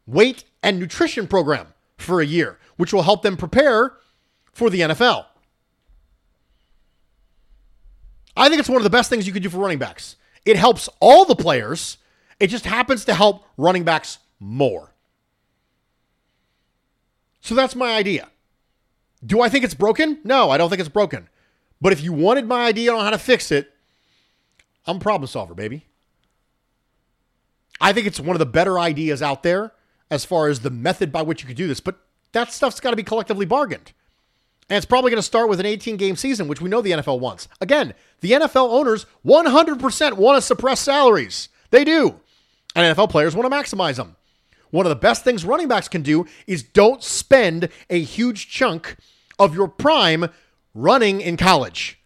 weight 0.07 0.45
and 0.63 0.79
nutrition 0.79 1.27
program 1.27 1.67
for 1.97 2.21
a 2.21 2.25
year, 2.25 2.59
which 2.77 2.93
will 2.93 3.03
help 3.03 3.21
them 3.21 3.37
prepare 3.37 3.93
for 4.51 4.69
the 4.69 4.81
NFL. 4.81 5.25
I 8.35 8.47
think 8.47 8.59
it's 8.59 8.69
one 8.69 8.77
of 8.77 8.83
the 8.83 8.89
best 8.89 9.09
things 9.09 9.27
you 9.27 9.33
could 9.33 9.43
do 9.43 9.49
for 9.49 9.57
running 9.57 9.79
backs. 9.79 10.15
It 10.45 10.55
helps 10.55 10.87
all 10.99 11.25
the 11.25 11.35
players. 11.35 11.97
It 12.39 12.47
just 12.47 12.65
happens 12.65 13.05
to 13.05 13.13
help 13.13 13.43
running 13.57 13.83
backs 13.83 14.19
more. 14.39 14.93
So 17.41 17.55
that's 17.55 17.75
my 17.75 17.95
idea. 17.95 18.29
Do 19.25 19.41
I 19.41 19.49
think 19.49 19.65
it's 19.65 19.73
broken? 19.73 20.19
No, 20.23 20.49
I 20.49 20.57
don't 20.57 20.69
think 20.69 20.79
it's 20.79 20.89
broken. 20.89 21.27
But 21.81 21.93
if 21.93 22.01
you 22.01 22.13
wanted 22.13 22.47
my 22.47 22.65
idea 22.65 22.93
on 22.93 23.03
how 23.03 23.09
to 23.09 23.17
fix 23.17 23.51
it, 23.51 23.73
I'm 24.85 24.97
a 24.97 24.99
problem 24.99 25.27
solver, 25.27 25.53
baby. 25.53 25.85
I 27.81 27.93
think 27.93 28.07
it's 28.07 28.19
one 28.19 28.35
of 28.35 28.39
the 28.39 28.45
better 28.45 28.79
ideas 28.79 29.21
out 29.21 29.43
there 29.43 29.73
as 30.11 30.25
far 30.25 30.47
as 30.47 30.61
the 30.61 30.69
method 30.69 31.11
by 31.11 31.21
which 31.21 31.41
you 31.41 31.47
could 31.47 31.57
do 31.57 31.67
this, 31.67 31.79
but 31.79 31.99
that 32.31 32.51
stuff's 32.51 32.79
got 32.79 32.91
to 32.91 32.95
be 32.95 33.03
collectively 33.03 33.45
bargained. 33.45 33.93
And 34.69 34.77
it's 34.77 34.85
probably 34.85 35.09
going 35.09 35.19
to 35.19 35.23
start 35.23 35.49
with 35.49 35.59
an 35.59 35.65
18 35.65 35.97
game 35.97 36.15
season, 36.15 36.47
which 36.47 36.61
we 36.61 36.69
know 36.69 36.81
the 36.81 36.91
NFL 36.91 37.19
wants. 37.19 37.47
Again, 37.59 37.93
the 38.21 38.31
NFL 38.31 38.69
owners 38.69 39.07
100% 39.25 40.13
want 40.13 40.37
to 40.37 40.41
suppress 40.41 40.79
salaries. 40.79 41.49
They 41.71 41.83
do. 41.83 42.19
And 42.75 42.95
NFL 42.95 43.09
players 43.09 43.35
want 43.35 43.51
to 43.51 43.57
maximize 43.57 43.95
them. 43.95 44.15
One 44.69 44.85
of 44.85 44.91
the 44.91 44.95
best 44.95 45.23
things 45.23 45.43
running 45.43 45.67
backs 45.67 45.87
can 45.87 46.03
do 46.03 46.27
is 46.45 46.61
don't 46.61 47.03
spend 47.03 47.69
a 47.89 47.99
huge 47.99 48.47
chunk 48.49 48.97
of 49.39 49.55
your 49.55 49.67
prime 49.67 50.27
running 50.75 51.21
in 51.21 51.37
college. 51.37 51.99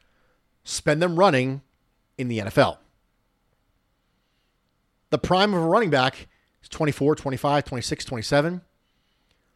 Spend 0.64 1.02
them 1.02 1.18
running 1.18 1.62
in 2.18 2.30
the 2.30 2.40
NFL. 2.40 2.78
The 5.10 5.18
prime 5.18 5.54
of 5.54 5.62
a 5.62 5.66
running 5.66 5.90
back 5.90 6.28
is 6.64 6.70
24, 6.70 7.16
25, 7.16 7.66
26, 7.66 8.06
27. 8.06 8.62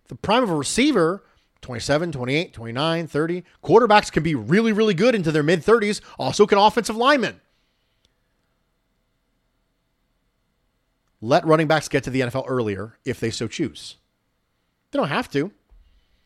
The 0.10 0.15
prime 0.15 0.43
of 0.43 0.50
a 0.50 0.56
receiver 0.56 1.24
27, 1.62 2.12
28, 2.12 2.54
29, 2.54 3.08
30. 3.08 3.43
Quarterbacks 3.63 4.12
can 4.12 4.24
be 4.24 4.36
really, 4.36 4.72
really 4.72 4.93
good 4.93 5.15
into 5.15 5.32
their 5.32 5.43
mid 5.43 5.63
30s. 5.63 6.02
Also, 6.20 6.46
can 6.46 6.58
offensive 6.58 6.96
linemen. 6.96 7.41
Let 11.20 11.46
running 11.46 11.67
backs 11.67 11.88
get 11.88 12.04
to 12.04 12.10
the 12.10 12.22
NFL 12.22 12.46
earlier 12.48 12.98
if 13.04 13.20
they 13.20 13.32
so 13.32 13.48
choose. 13.48 13.96
They 14.91 15.00
don't 15.00 15.10
have 15.10 15.32
to. 15.32 15.52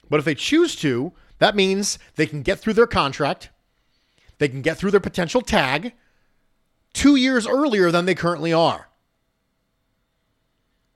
But 0.10 0.20
if 0.20 0.26
they 0.26 0.36
choose 0.36 0.76
to, 0.78 1.14
that 1.40 1.56
means 1.56 1.98
they 2.16 2.26
can 2.26 2.42
get 2.42 2.60
through 2.60 2.74
their 2.74 2.88
contract, 2.88 3.50
they 4.38 4.50
can 4.50 4.62
get 4.62 4.78
through 4.78 4.92
their 4.92 5.00
potential 5.00 5.42
tag 5.42 5.94
two 6.94 7.16
years 7.16 7.48
earlier 7.48 7.90
than 7.90 8.06
they 8.06 8.16
currently 8.16 8.52
are. 8.52 8.90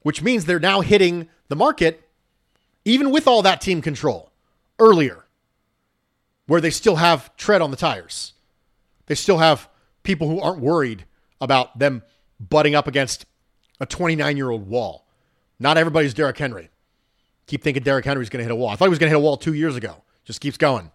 Which 0.05 0.21
means 0.21 0.45
they're 0.45 0.59
now 0.59 0.81
hitting 0.81 1.29
the 1.47 1.55
market 1.55 2.07
even 2.85 3.09
with 3.09 3.27
all 3.27 3.41
that 3.41 3.59
team 3.59 3.81
control 3.81 4.31
earlier, 4.77 5.25
where 6.45 6.61
they 6.61 6.69
still 6.69 6.97
have 6.97 7.35
tread 7.37 7.59
on 7.59 7.71
the 7.71 7.75
tires. 7.75 8.33
They 9.07 9.15
still 9.15 9.39
have 9.39 9.67
people 10.03 10.27
who 10.27 10.39
aren't 10.39 10.59
worried 10.59 11.05
about 11.41 11.79
them 11.79 12.03
butting 12.39 12.75
up 12.75 12.85
against 12.85 13.25
a 13.79 13.87
29 13.87 14.37
year 14.37 14.51
old 14.51 14.67
wall. 14.67 15.07
Not 15.57 15.75
everybody's 15.75 16.13
Derrick 16.13 16.37
Henry. 16.37 16.69
Keep 17.47 17.63
thinking 17.63 17.81
Derrick 17.81 18.05
Henry's 18.05 18.29
going 18.29 18.41
to 18.41 18.43
hit 18.43 18.51
a 18.51 18.55
wall. 18.55 18.69
I 18.69 18.75
thought 18.75 18.85
he 18.85 18.89
was 18.89 18.99
going 18.99 19.09
to 19.09 19.17
hit 19.17 19.19
a 19.19 19.25
wall 19.25 19.37
two 19.37 19.55
years 19.55 19.75
ago. 19.75 20.03
Just 20.23 20.39
keeps 20.39 20.57
going 20.57 20.91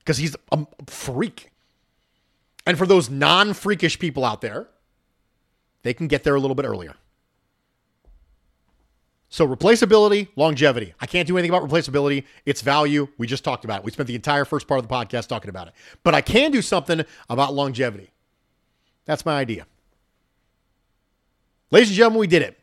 because 0.00 0.18
he's 0.18 0.36
a 0.52 0.66
freak. 0.86 1.50
And 2.66 2.76
for 2.76 2.84
those 2.84 3.08
non 3.08 3.54
freakish 3.54 3.98
people 3.98 4.22
out 4.22 4.42
there, 4.42 4.68
they 5.82 5.94
can 5.94 6.08
get 6.08 6.24
there 6.24 6.34
a 6.34 6.40
little 6.40 6.54
bit 6.54 6.66
earlier. 6.66 6.94
So 9.30 9.46
replaceability, 9.46 10.28
longevity. 10.36 10.94
I 11.00 11.06
can't 11.06 11.28
do 11.28 11.36
anything 11.36 11.54
about 11.54 11.68
replaceability. 11.68 12.24
It's 12.46 12.62
value. 12.62 13.08
We 13.18 13.26
just 13.26 13.44
talked 13.44 13.64
about 13.64 13.80
it. 13.80 13.84
We 13.84 13.90
spent 13.90 14.06
the 14.06 14.14
entire 14.14 14.44
first 14.44 14.66
part 14.66 14.80
of 14.80 14.88
the 14.88 14.94
podcast 14.94 15.28
talking 15.28 15.50
about 15.50 15.68
it. 15.68 15.74
But 16.02 16.14
I 16.14 16.22
can 16.22 16.50
do 16.50 16.62
something 16.62 17.04
about 17.28 17.52
longevity. 17.52 18.10
That's 19.04 19.26
my 19.26 19.38
idea. 19.38 19.66
Ladies 21.70 21.90
and 21.90 21.96
gentlemen, 21.96 22.20
we 22.20 22.26
did 22.26 22.42
it. 22.42 22.58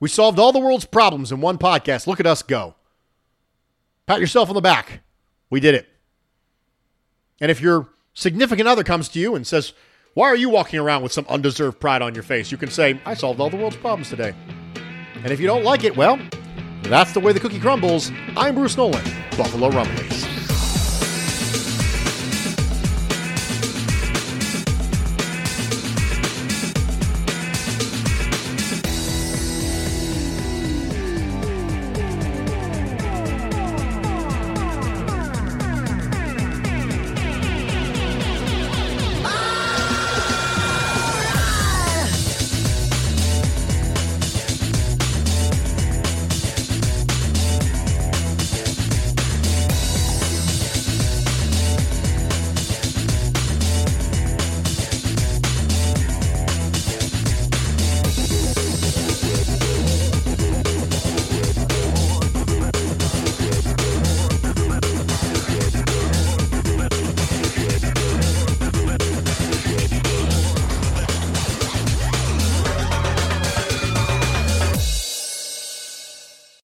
We 0.00 0.08
solved 0.08 0.38
all 0.38 0.52
the 0.52 0.58
world's 0.58 0.86
problems 0.86 1.32
in 1.32 1.40
one 1.40 1.58
podcast. 1.58 2.06
Look 2.06 2.20
at 2.20 2.26
us 2.26 2.42
go. 2.42 2.74
Pat 4.06 4.20
yourself 4.20 4.48
on 4.48 4.54
the 4.54 4.60
back. 4.62 5.02
We 5.50 5.60
did 5.60 5.74
it. 5.74 5.88
And 7.40 7.50
if 7.50 7.60
your 7.60 7.88
significant 8.14 8.68
other 8.68 8.84
comes 8.84 9.08
to 9.10 9.18
you 9.18 9.34
and 9.34 9.46
says, 9.46 9.74
Why 10.14 10.28
are 10.28 10.36
you 10.36 10.48
walking 10.48 10.78
around 10.78 11.02
with 11.02 11.12
some 11.12 11.26
undeserved 11.28 11.78
pride 11.78 12.00
on 12.00 12.14
your 12.14 12.22
face? 12.22 12.50
You 12.50 12.56
can 12.56 12.70
say, 12.70 13.00
I 13.04 13.14
solved 13.14 13.40
all 13.40 13.50
the 13.50 13.56
world's 13.56 13.76
problems 13.76 14.08
today. 14.08 14.34
And 15.24 15.32
if 15.32 15.40
you 15.40 15.46
don't 15.46 15.64
like 15.64 15.84
it, 15.84 15.96
well, 15.96 16.18
that's 16.82 17.12
the 17.12 17.20
way 17.20 17.32
the 17.32 17.40
cookie 17.40 17.58
crumbles. 17.58 18.12
I'm 18.36 18.54
Bruce 18.54 18.76
Nolan, 18.76 19.02
Buffalo 19.38 19.70
Rumblings. 19.70 20.33